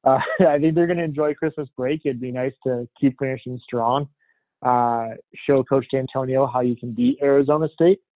[0.04, 2.02] uh, I think they're going to enjoy Christmas break.
[2.04, 4.08] It'd be nice to keep finishing strong.
[4.60, 5.10] Uh,
[5.46, 8.00] show Coach Dantonio how you can beat Arizona State.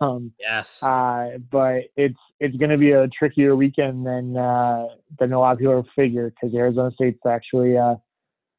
[0.00, 0.82] Um, yes.
[0.82, 4.88] Uh, but it's it's going to be a trickier weekend than uh,
[5.20, 7.78] than a lot of people figure because Arizona State's actually.
[7.78, 7.94] Uh,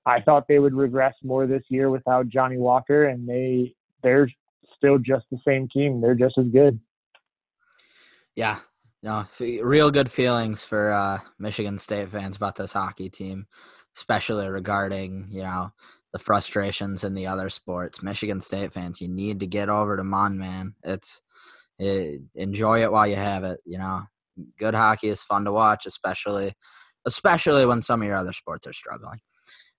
[0.05, 4.29] I thought they would regress more this year without Johnny Walker, and they they're
[4.75, 6.01] still just the same team.
[6.01, 6.79] They're just as good.
[8.35, 8.59] Yeah,
[9.01, 13.47] no, real good feelings for uh, Michigan State fans about this hockey team,
[13.95, 15.71] especially regarding you know
[16.11, 18.03] the frustrations in the other sports.
[18.03, 20.75] Michigan State fans, you need to get over to Munn, man.
[20.83, 21.21] It's
[21.79, 23.59] it, enjoy it while you have it.
[23.65, 24.03] You know,
[24.57, 26.53] good hockey is fun to watch, especially
[27.05, 29.19] especially when some of your other sports are struggling.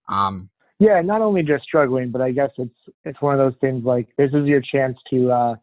[0.08, 0.48] Um,
[0.78, 2.74] yeah, not only just struggling, but I guess it's
[3.04, 5.54] it's one of those things like this is your chance to uh,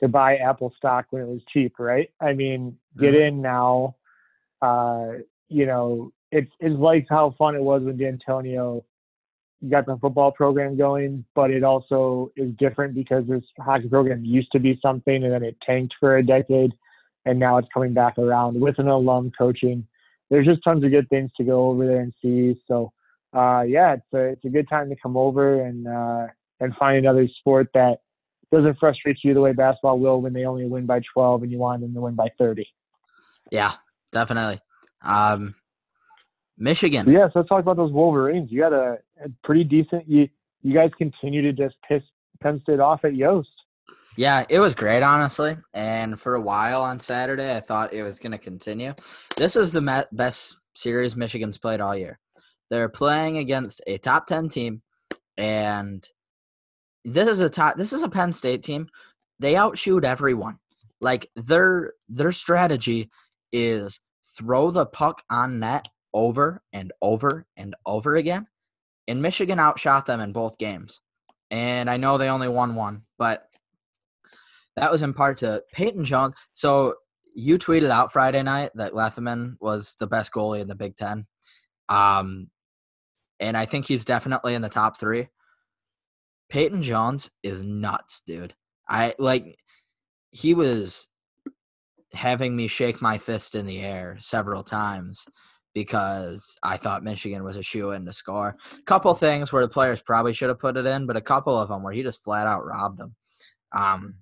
[0.00, 2.10] to buy Apple stock when it was cheap, right?
[2.20, 3.36] I mean, get mm-hmm.
[3.36, 3.96] in now.
[4.60, 5.12] Uh,
[5.48, 8.82] you know, it's it's like how fun it was when Dantonio
[9.70, 14.52] got the football program going, but it also is different because this hockey program used
[14.52, 16.72] to be something and then it tanked for a decade
[17.24, 19.86] and now it's coming back around with an alum coaching.
[20.30, 22.60] There's just tons of good things to go over there and see.
[22.68, 22.92] So
[23.36, 26.26] uh, yeah, it's a it's a good time to come over and uh,
[26.60, 27.98] and find another sport that
[28.50, 31.58] doesn't frustrate you the way basketball will when they only win by 12 and you
[31.58, 32.66] want them to win by 30.
[33.50, 33.72] Yeah,
[34.12, 34.60] definitely.
[35.02, 35.54] Um,
[36.56, 37.10] Michigan.
[37.10, 38.50] Yeah, so let's talk about those Wolverines.
[38.50, 40.08] You got a, a pretty decent.
[40.08, 40.28] You
[40.62, 42.02] you guys continue to just piss
[42.40, 43.48] Penn State off at Yost.
[44.16, 45.58] Yeah, it was great, honestly.
[45.74, 48.94] And for a while on Saturday, I thought it was going to continue.
[49.36, 52.18] This was the best series Michigan's played all year.
[52.70, 54.82] They're playing against a top ten team,
[55.36, 56.06] and
[57.04, 57.76] this is a top.
[57.76, 58.88] This is a Penn State team.
[59.38, 60.58] They outshoot everyone.
[61.00, 63.10] Like their their strategy
[63.52, 64.00] is
[64.36, 68.46] throw the puck on net over and over and over again.
[69.06, 71.00] And Michigan outshot them in both games.
[71.50, 73.48] And I know they only won one, but
[74.74, 76.34] that was in part to Peyton Jones.
[76.54, 76.94] So
[77.34, 81.26] you tweeted out Friday night that Lethemon was the best goalie in the Big Ten.
[81.88, 82.48] Um,
[83.40, 85.28] and I think he's definitely in the top three.
[86.48, 88.54] Peyton Jones is nuts, dude.
[88.88, 89.58] I like
[90.30, 91.08] he was
[92.12, 95.24] having me shake my fist in the air several times
[95.74, 98.56] because I thought Michigan was a shoe in to score.
[98.78, 101.58] A couple things where the players probably should have put it in, but a couple
[101.58, 103.14] of them where he just flat out robbed them.
[103.76, 104.14] Um,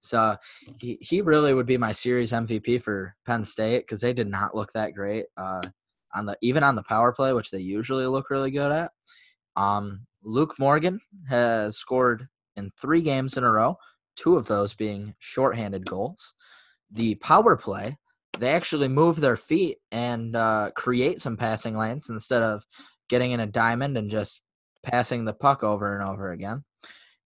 [0.00, 0.36] so
[0.78, 4.54] he, he really would be my series MVP for Penn State because they did not
[4.54, 5.60] look that great uh,
[6.14, 8.90] on the even on the power play, which they usually look really good at.
[9.56, 12.26] Um, Luke Morgan has scored
[12.56, 13.76] in three games in a row,
[14.16, 16.34] two of those being shorthanded goals.
[16.90, 17.96] The power play
[18.38, 22.64] they actually move their feet and uh, create some passing lanes instead of
[23.08, 24.40] getting in a diamond and just
[24.82, 26.64] passing the puck over and over again.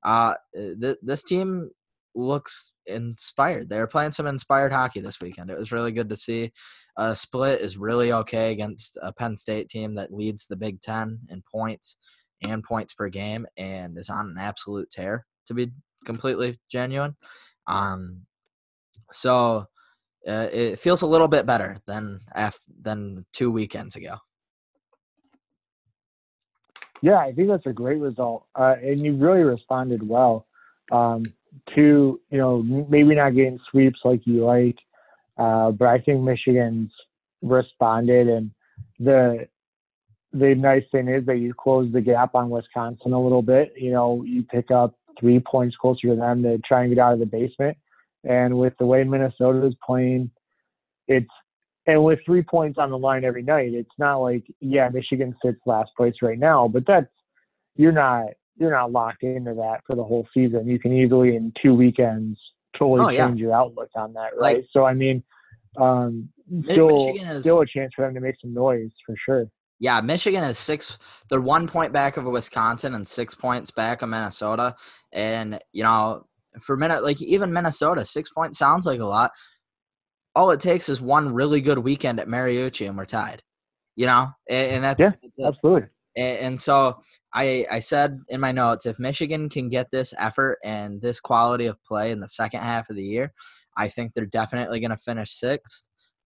[0.03, 1.71] Uh, th- this team
[2.15, 3.69] looks inspired.
[3.69, 5.51] They're playing some inspired hockey this weekend.
[5.51, 6.53] It was really good to see.
[6.97, 11.21] Uh, split is really okay against a Penn State team that leads the Big Ten
[11.29, 11.97] in points
[12.43, 15.71] and points per game and is on an absolute tear, to be
[16.05, 17.17] completely genuine.
[17.67, 18.23] Um,
[19.13, 19.67] so
[20.27, 24.17] uh, it feels a little bit better than after, than two weekends ago.
[27.03, 30.47] Yeah, I think that's a great result, uh, and you really responded well
[30.93, 31.23] um,
[31.75, 34.77] to you know maybe not getting sweeps like you like,
[35.39, 36.93] uh, but I think Michigan's
[37.43, 38.51] responded, and
[38.99, 39.49] the
[40.33, 43.73] the nice thing is that you close the gap on Wisconsin a little bit.
[43.77, 47.15] You know, you pick up three points closer to them to try and get out
[47.15, 47.77] of the basement.
[48.25, 50.31] And with the way Minnesota is playing,
[51.09, 51.31] it's
[51.87, 55.59] and with three points on the line every night, it's not like yeah, Michigan sits
[55.67, 57.09] last place right now, but that's
[57.77, 58.27] you're not
[58.61, 60.69] you're not locked into that for the whole season.
[60.69, 62.39] You can easily in two weekends
[62.79, 63.47] totally oh, change yeah.
[63.47, 64.57] your outlook on that, right?
[64.57, 65.23] Like, so I mean,
[65.79, 66.29] um,
[66.65, 69.47] still is, still a chance for them to make some noise for sure.
[69.79, 70.99] Yeah, Michigan is six.
[71.29, 74.77] They're one point back of Wisconsin and six points back of Minnesota.
[75.11, 76.27] And you know,
[76.61, 79.33] for minute like even Minnesota, six points sounds like a lot.
[80.37, 83.43] All it takes is one really good weekend at Mariucci and we're tied.
[83.97, 85.89] You know, and, and that's yeah, that's absolutely.
[86.17, 87.03] And, and so
[87.35, 91.67] I I said in my notes, if Michigan can get this effort and this quality
[91.67, 93.33] of play in the second half of the year,
[93.77, 95.87] I think they're definitely going to finish sixth,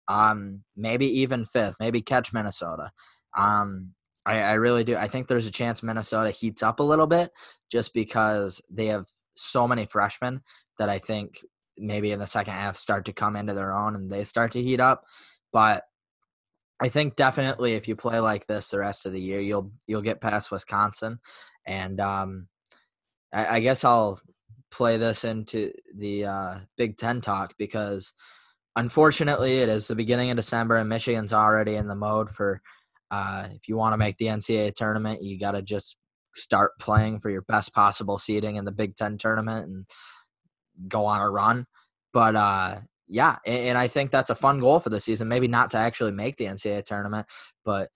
[0.09, 2.91] um, maybe even fifth, maybe catch Minnesota.
[3.37, 4.97] Um, I, I really do.
[4.97, 7.31] I think there's a chance Minnesota heats up a little bit
[7.71, 10.43] just because they have so many freshmen
[10.79, 11.41] that I think
[11.77, 14.63] maybe in the second half start to come into their own and they start to
[14.63, 15.03] heat up.
[15.53, 15.83] But
[16.83, 20.03] I think definitely if you play like this the rest of the year, you'll you'll
[20.03, 21.21] get past Wisconsin,
[21.65, 22.49] and um,
[23.33, 24.21] I, I guess I'll
[24.73, 28.13] play this into the uh, Big Ten talk because
[28.75, 32.61] unfortunately it is the beginning of December and Michigan's already in the mode for
[33.13, 35.97] uh, if you want to make the NCAA tournament, you got to just
[36.35, 39.87] start playing for your best possible seeding in the Big Ten tournament and
[40.89, 41.67] go on a run.
[42.13, 42.81] But uh,
[43.13, 45.29] yeah, and, I think that's a fun goal for the season.
[45.29, 47.27] Maybe not to actually make the NCAA tournament,
[47.65, 47.91] but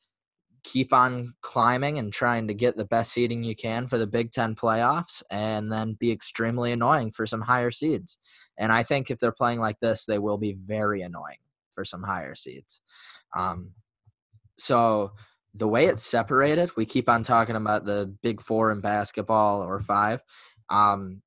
[0.62, 4.32] keep on climbing and trying to get the best seeding you can for the Big
[4.32, 8.18] Ten playoffs and then be extremely annoying for some higher seeds.
[8.59, 11.38] And I think if they're playing like this, they will be very annoying
[11.74, 12.82] for some higher seeds.
[13.34, 13.70] Um,
[14.59, 15.12] so
[15.55, 19.80] the way it's separated, we keep on talking about the big four in basketball or
[19.80, 20.20] five.
[20.68, 21.22] Um,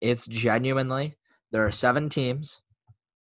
[0.00, 1.16] it's genuinely
[1.52, 2.62] there are seven teams.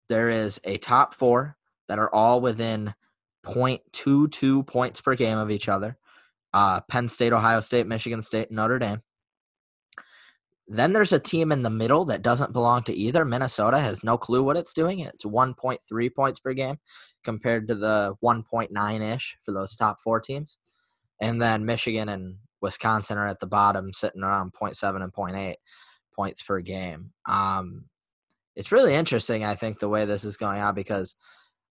[0.09, 1.55] There is a top four
[1.87, 2.93] that are all within
[3.45, 5.97] 0.22 points per game of each other.
[6.53, 9.01] Uh, Penn State, Ohio State, Michigan State, Notre Dame.
[10.67, 13.25] Then there's a team in the middle that doesn't belong to either.
[13.25, 14.99] Minnesota has no clue what it's doing.
[14.99, 16.77] It's 1.3 points per game
[17.23, 20.59] compared to the 1.9 ish for those top four teams.
[21.19, 25.55] And then Michigan and Wisconsin are at the bottom, sitting around 0.7 and 0.8
[26.15, 27.13] points per game.
[27.27, 27.85] Um,
[28.59, 31.15] it's really interesting, I think, the way this is going on because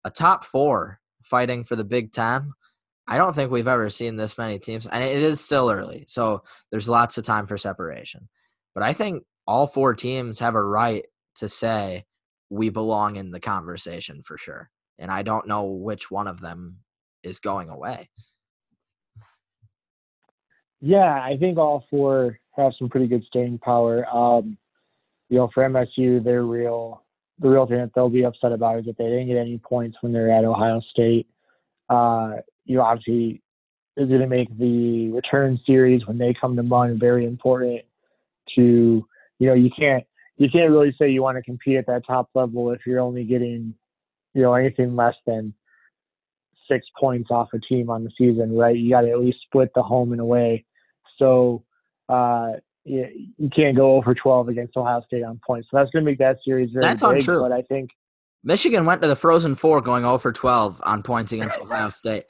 [0.04, 2.54] a top four fighting for the Big Ten.
[3.08, 6.44] I don't think we've ever seen this many teams, and it is still early, so
[6.70, 8.30] there's lots of time for separation.
[8.76, 11.06] But I think all four teams have a right
[11.38, 12.06] to say
[12.52, 14.70] we belong in the conversation for sure.
[15.00, 16.82] And I don't know which one of them
[17.24, 18.10] is going away.
[20.82, 24.06] Yeah, I think all four have some pretty good staying power.
[24.08, 24.60] Um,
[25.30, 27.04] you know, for MSU, they're real.
[27.40, 29.98] The real thing that they'll be upset about is that they didn't get any points
[30.02, 31.28] when they're at Ohio State.
[31.90, 33.42] Uh, you know, obviously,
[33.98, 37.82] is going to make the return series when they come to Munn very important
[38.56, 39.06] to
[39.40, 40.04] you know you can't
[40.38, 43.24] you can't really say you want to compete at that top level if you're only
[43.24, 43.74] getting
[44.34, 45.54] you know anything less than
[46.70, 48.76] six points off a team on the season, right?
[48.76, 50.66] You got to at least split the home and away.
[51.18, 51.64] So
[52.10, 52.54] uh,
[52.86, 55.68] you, you can't go over 12 against Ohio State on points.
[55.70, 57.10] So that's going to make that series very that's big.
[57.10, 57.42] Untrue.
[57.42, 57.90] But I think
[58.44, 62.26] Michigan went to the Frozen Four going 0 for 12 on points against Ohio State,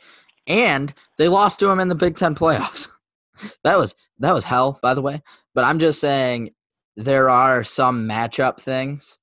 [0.47, 2.89] and they lost to them in the Big Ten playoffs.
[3.63, 5.21] that was that was hell, by the way.
[5.53, 6.51] But I'm just saying
[6.95, 9.19] there are some matchup things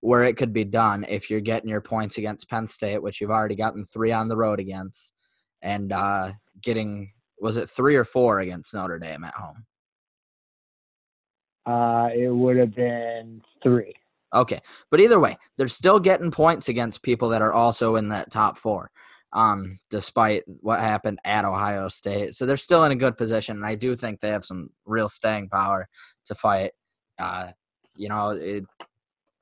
[0.00, 3.30] where it could be done if you're getting your points against Penn State, which you've
[3.30, 5.12] already gotten three on the road against,
[5.60, 6.32] and uh,
[6.62, 9.66] getting was it three or four against Notre Dame at home?
[11.66, 13.94] Uh, it would have been three.
[14.34, 14.60] Okay,
[14.90, 18.56] but either way, they're still getting points against people that are also in that top
[18.56, 18.90] four
[19.32, 22.34] um, despite what happened at Ohio State.
[22.34, 25.08] So they're still in a good position, and I do think they have some real
[25.08, 25.88] staying power
[26.26, 26.72] to fight.
[27.18, 27.48] Uh,
[27.96, 28.64] you know, it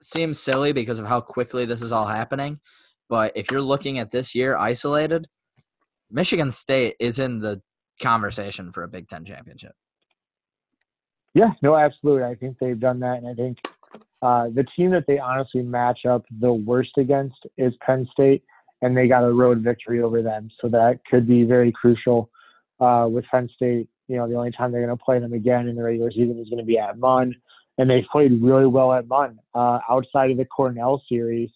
[0.01, 2.61] seems silly because of how quickly this is all happening,
[3.09, 5.27] but if you're looking at this year isolated,
[6.11, 7.61] Michigan State is in the
[8.01, 9.73] conversation for a Big Ten championship.
[11.35, 12.25] Yeah, no, absolutely.
[12.25, 13.59] I think they've done that, and I think
[14.23, 18.43] uh, the team that they honestly match up the worst against is Penn State
[18.83, 20.51] and they got a road victory over them.
[20.61, 22.31] So that could be very crucial
[22.81, 23.89] uh, with Penn State.
[24.09, 26.39] You know, the only time they're going to play them again in the regular season
[26.39, 27.35] is going to be at Munn,
[27.79, 29.39] and they played really well at Munn.
[29.55, 31.51] Uh, outside of the Cornell series,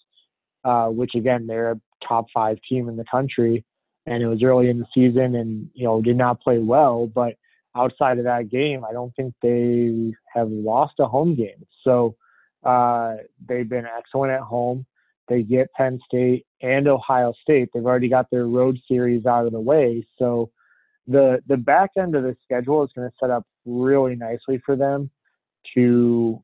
[0.64, 3.64] uh, which again they're a top five team in the country,
[4.06, 7.06] and it was early in the season, and you know did not play well.
[7.06, 7.34] But
[7.76, 11.66] outside of that game, I don't think they have lost a home game.
[11.82, 12.16] So
[12.64, 14.86] uh, they've been excellent at home.
[15.28, 17.70] They get Penn State and Ohio State.
[17.72, 20.06] They've already got their road series out of the way.
[20.18, 20.50] So
[21.06, 24.76] the the back end of the schedule is going to set up really nicely for
[24.76, 25.10] them
[25.74, 26.42] to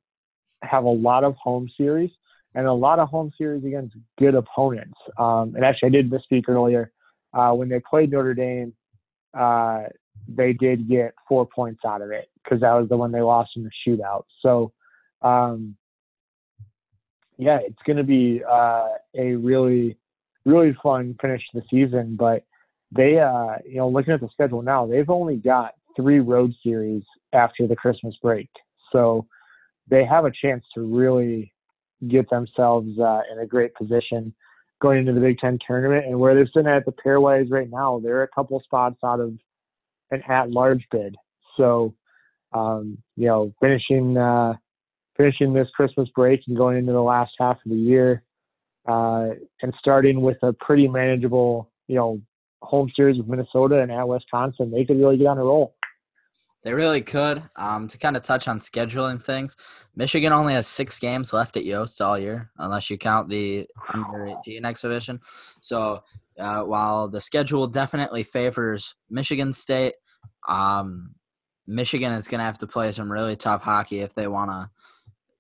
[0.62, 2.10] have a lot of home series
[2.54, 4.98] and a lot of home series against good opponents.
[5.18, 6.90] Um, and actually, I did misspeak earlier.
[7.32, 8.74] Uh, when they played Notre Dame,
[9.38, 9.84] uh,
[10.28, 13.50] they did get four points out of it because that was the one they lost
[13.56, 14.24] in the shootout.
[14.42, 14.72] So
[15.22, 15.76] um,
[17.40, 19.96] yeah, it's going to be uh, a really,
[20.44, 22.16] really fun finish to the season.
[22.16, 22.44] But
[22.94, 27.02] they, uh, you know, looking at the schedule now, they've only got three road series
[27.32, 28.50] after the Christmas break.
[28.92, 29.26] So
[29.88, 31.52] they have a chance to really
[32.08, 34.34] get themselves uh, in a great position
[34.80, 36.06] going into the Big Ten tournament.
[36.06, 39.32] And where they're sitting at the pairwise right now, they're a couple spots out of
[40.10, 41.16] an at-large bid.
[41.56, 41.94] So,
[42.52, 44.54] um, you know, finishing uh,
[45.16, 48.22] finishing this Christmas break and going into the last half of the year,
[48.88, 49.30] uh,
[49.62, 52.20] and starting with a pretty manageable, you know,
[52.62, 55.74] home series with Minnesota and at Wisconsin, they could really get on a roll.
[56.62, 57.42] They really could.
[57.56, 59.56] Um, to kind of touch on scheduling things,
[59.96, 64.36] Michigan only has six games left at Yost all year, unless you count the under
[64.46, 65.20] 18 exhibition.
[65.60, 66.02] So
[66.38, 69.94] uh, while the schedule definitely favors Michigan State,
[70.48, 71.14] um,
[71.66, 74.70] Michigan is going to have to play some really tough hockey if they want to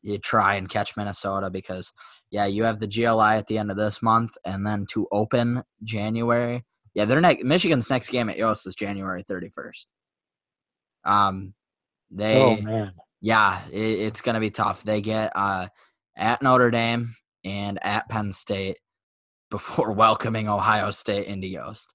[0.02, 1.92] you try and catch Minnesota because
[2.30, 5.62] yeah, you have the GLI at the end of this month, and then to open
[5.82, 6.64] January.
[6.94, 9.88] Yeah, their next Michigan's next game at Yost is January thirty first.
[11.04, 11.54] Um,
[12.10, 14.82] they oh man, yeah, it, it's gonna be tough.
[14.82, 15.68] They get uh
[16.16, 18.78] at Notre Dame and at Penn State.
[19.50, 21.94] before welcoming Ohio State into Yost.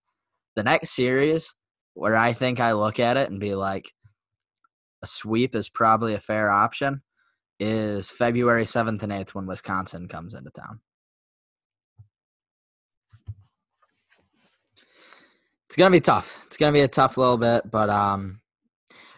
[0.55, 1.53] The next series
[1.95, 3.91] where I think I look at it and be like,
[5.01, 7.01] a sweep is probably a fair option
[7.59, 10.81] is February 7th and 8th when Wisconsin comes into town.
[15.67, 16.41] It's going to be tough.
[16.45, 18.41] It's going to be a tough little bit, but um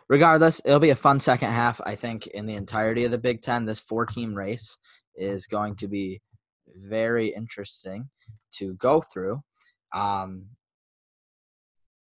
[0.09, 1.81] regardless, it'll be a fun second half.
[1.85, 4.77] I think in the entirety of the Big 10 this four-team race
[5.15, 6.21] is going to be
[6.75, 8.09] very interesting
[8.53, 9.41] to go through.
[9.93, 10.47] Um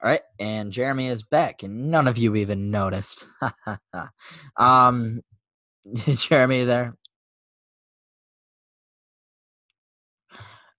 [0.02, 3.28] all right, and Jeremy is back, and none of you even noticed.
[4.58, 5.22] um,
[6.06, 6.96] Jeremy, there.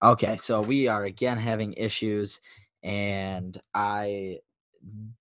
[0.02, 2.40] Okay, so we are again having issues,
[2.84, 4.38] and I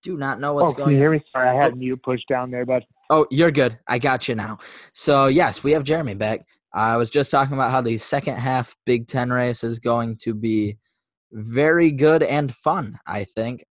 [0.02, 0.88] do not know what's oh, going.
[0.90, 1.24] Can you hear me?
[1.32, 1.76] Sorry, I had Oh.
[1.76, 3.78] mute pushed down there, but Oh, you're good.
[3.88, 4.58] I got you now.
[4.92, 6.46] So yes, we have Jeremy back.
[6.74, 10.34] I was just talking about how the second half Big Ten race is going to
[10.34, 10.76] be
[11.32, 12.98] very good and fun.
[13.06, 13.64] I think,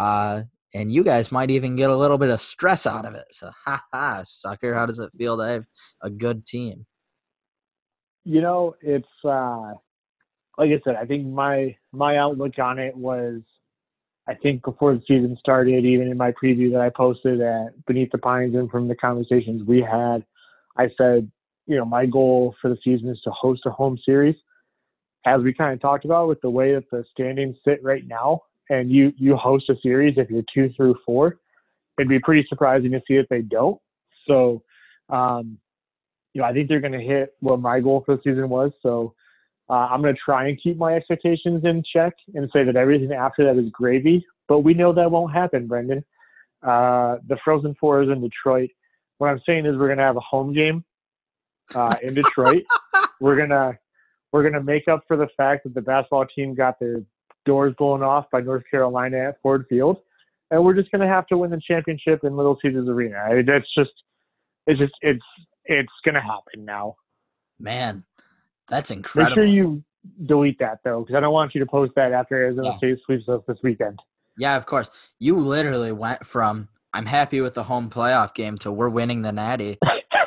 [0.00, 3.26] uh, and you guys might even get a little bit of stress out of it.
[3.32, 4.74] So, ha ha, sucker!
[4.74, 5.64] How does it feel to have
[6.02, 6.86] a good team?
[8.24, 9.72] you know, it's uh
[10.58, 13.40] like I said, I think my my outlook on it was
[14.28, 18.12] I think before the season started, even in my preview that I posted at Beneath
[18.12, 20.24] the Pines and from the conversations we had,
[20.76, 21.30] I said,
[21.66, 24.36] you know, my goal for the season is to host a home series.
[25.26, 28.42] As we kind of talked about with the way that the standings sit right now,
[28.70, 31.38] and you you host a series if you're two through four,
[31.98, 33.78] it'd be pretty surprising to see if they don't.
[34.26, 34.62] So,
[35.10, 35.58] um,
[36.32, 38.72] you know, I think they're going to hit what my goal for the season was.
[38.82, 39.14] So,
[39.68, 43.12] uh, I'm going to try and keep my expectations in check and say that everything
[43.12, 44.24] after that is gravy.
[44.48, 46.04] But we know that won't happen, Brendan.
[46.62, 48.70] Uh, the Frozen Four is in Detroit.
[49.18, 50.84] What I'm saying is we're going to have a home game
[51.74, 52.64] uh, in Detroit.
[53.20, 53.78] we're gonna
[54.32, 57.02] we're gonna make up for the fact that the basketball team got their
[57.44, 59.98] doors blown off by North Carolina at Ford Field,
[60.50, 63.16] and we're just gonna have to win the championship in Little Caesars Arena.
[63.16, 63.90] I mean, that's just
[64.66, 65.24] it's just it's
[65.64, 66.96] it's gonna happen now.
[67.58, 68.04] Man,
[68.68, 69.36] that's incredible.
[69.36, 69.84] Make sure you
[70.26, 72.76] delete that though, because I don't want you to post that after Arizona Yeah.
[72.78, 73.98] State sweeps us this weekend.
[74.38, 74.90] Yeah, of course.
[75.18, 79.32] You literally went from I'm happy with the home playoff game to we're winning the
[79.32, 79.78] Natty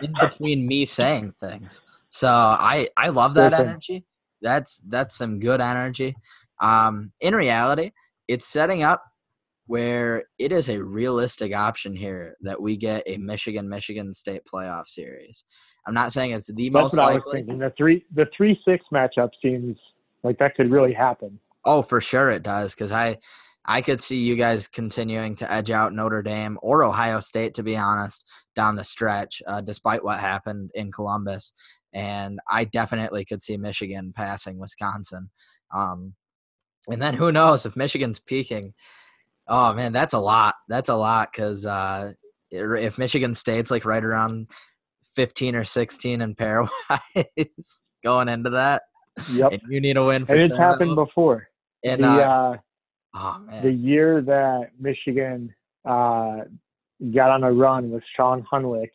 [0.02, 1.82] in between me saying things.
[2.10, 4.06] So I I love that energy.
[4.42, 6.16] That's that's some good energy.
[6.64, 7.92] Um, in reality,
[8.28, 9.04] it's setting up
[9.68, 14.88] where it is a realistic option here that we get a Michigan Michigan State playoff
[14.88, 15.46] series.
[15.86, 17.42] I'm not saying it's the That's most what I was likely.
[17.42, 17.60] thinking.
[17.60, 19.78] The three the three six matchup seems
[20.24, 21.40] like that could really happen.
[21.66, 23.18] Oh, for sure it does, because I
[23.66, 27.64] I could see you guys continuing to edge out Notre Dame or Ohio State, to
[27.64, 28.26] be honest,
[28.56, 31.54] down the stretch, uh, despite what happened in Columbus.
[31.94, 35.30] And I definitely could see Michigan passing Wisconsin.
[35.74, 36.16] Um,
[36.88, 38.74] and then who knows if Michigan's peaking?
[39.48, 40.56] Oh man, that's a lot.
[40.70, 42.14] That's a lot because uh,
[42.52, 44.50] if Michigan State's like right around
[45.16, 46.68] fifteen or sixteen in pairwise
[48.04, 48.84] going into that,
[49.32, 49.52] Yep.
[49.54, 51.48] and you need a win for And it's happened before.
[51.84, 52.58] And the uh, uh,
[53.16, 55.54] oh man, the year that Michigan
[55.86, 56.38] uh,
[57.14, 58.90] got on a run with Shawn Hunwick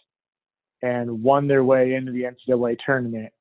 [0.82, 3.32] and won their way into the NCAA tournament.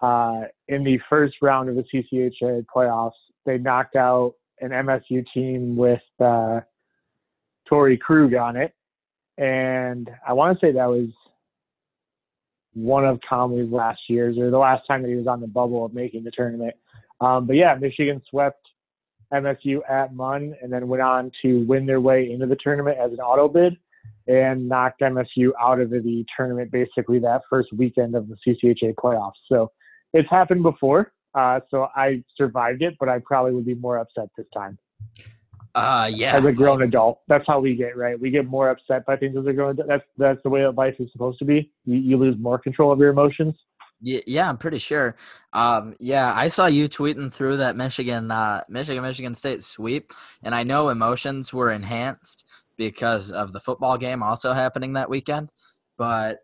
[0.00, 3.10] Uh, in the first round of the CCHA playoffs,
[3.48, 6.60] they knocked out an MSU team with uh,
[7.66, 8.74] Torrey Krug on it,
[9.38, 11.08] and I want to say that was
[12.74, 15.84] one of Comley's last years or the last time that he was on the bubble
[15.84, 16.74] of making the tournament.
[17.20, 18.60] Um, but yeah, Michigan swept
[19.32, 23.12] MSU at Munn and then went on to win their way into the tournament as
[23.12, 23.76] an auto bid
[24.26, 29.32] and knocked MSU out of the tournament basically that first weekend of the CCHA playoffs.
[29.48, 29.72] So
[30.12, 31.12] it's happened before.
[31.34, 34.78] Uh, so I survived it, but I probably would be more upset this time
[35.74, 37.20] uh, yeah, as a grown adult.
[37.28, 38.18] That's how we get, right?
[38.18, 39.88] We get more upset by things as a grown adult.
[39.88, 41.70] That's, that's the way that life is supposed to be.
[41.84, 43.54] You, you lose more control of your emotions.
[44.00, 45.16] Yeah, yeah, I'm pretty sure.
[45.52, 50.54] Um, yeah, I saw you tweeting through that Michigan, uh, Michigan, Michigan State sweep, and
[50.54, 52.44] I know emotions were enhanced
[52.76, 55.50] because of the football game also happening that weekend.
[55.96, 56.38] But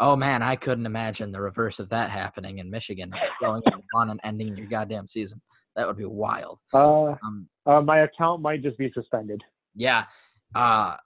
[0.00, 3.62] oh man, I couldn't imagine the reverse of that happening in Michigan, going
[3.94, 5.40] on and ending your goddamn season.
[5.76, 6.58] That would be wild.
[6.74, 9.42] Uh, Um, uh, my account might just be suspended.
[9.74, 10.06] yeah.
[10.54, 10.96] Uh,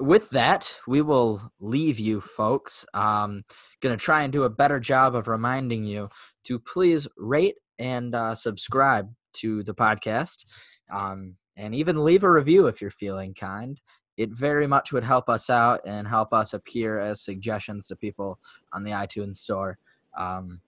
[0.00, 2.84] with that, we will leave you folks.
[2.94, 3.44] Um,
[3.82, 6.08] gonna try and do a better job of reminding you
[6.44, 10.44] to please rate and uh, subscribe to the podcast,
[10.92, 13.80] um, and even leave a review if you're feeling kind.
[14.20, 18.38] It very much would help us out and help us appear as suggestions to people
[18.70, 19.78] on the iTunes store.
[20.14, 20.60] Um,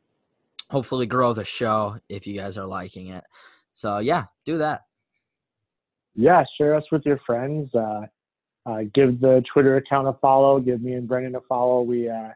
[0.71, 3.25] hopefully grow the show if you guys are liking it.
[3.75, 4.87] So yeah, do that.
[6.15, 7.75] Yeah, share us with your friends.
[7.75, 8.07] Uh,
[8.65, 10.59] uh, give the Twitter account a follow.
[10.59, 11.83] Give me and Brendan a follow.
[11.83, 12.31] We uh,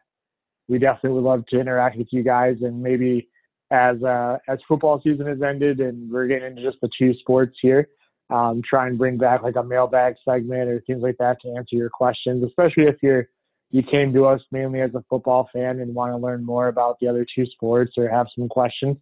[0.67, 3.27] we definitely would love to interact with you guys, and maybe
[3.71, 7.57] as uh, as football season has ended and we're getting into just the two sports
[7.59, 7.89] here,
[8.29, 11.75] um, try and bring back like a mailbag segment or things like that to answer
[11.75, 13.27] your questions, especially if you're
[13.69, 16.97] you came to us mainly as a football fan and want to learn more about
[17.01, 18.95] the other two sports or have some questions.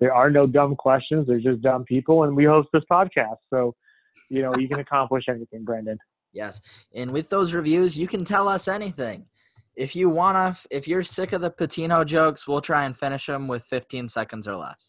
[0.00, 1.26] There are no dumb questions.
[1.26, 3.36] There's just dumb people, and we host this podcast.
[3.50, 3.74] So,
[4.28, 5.98] you know, you can accomplish anything, Brendan.
[6.32, 6.60] Yes.
[6.94, 9.26] And with those reviews, you can tell us anything.
[9.76, 13.26] If you want us, if you're sick of the Pitino jokes, we'll try and finish
[13.26, 14.86] them with 15 seconds or less.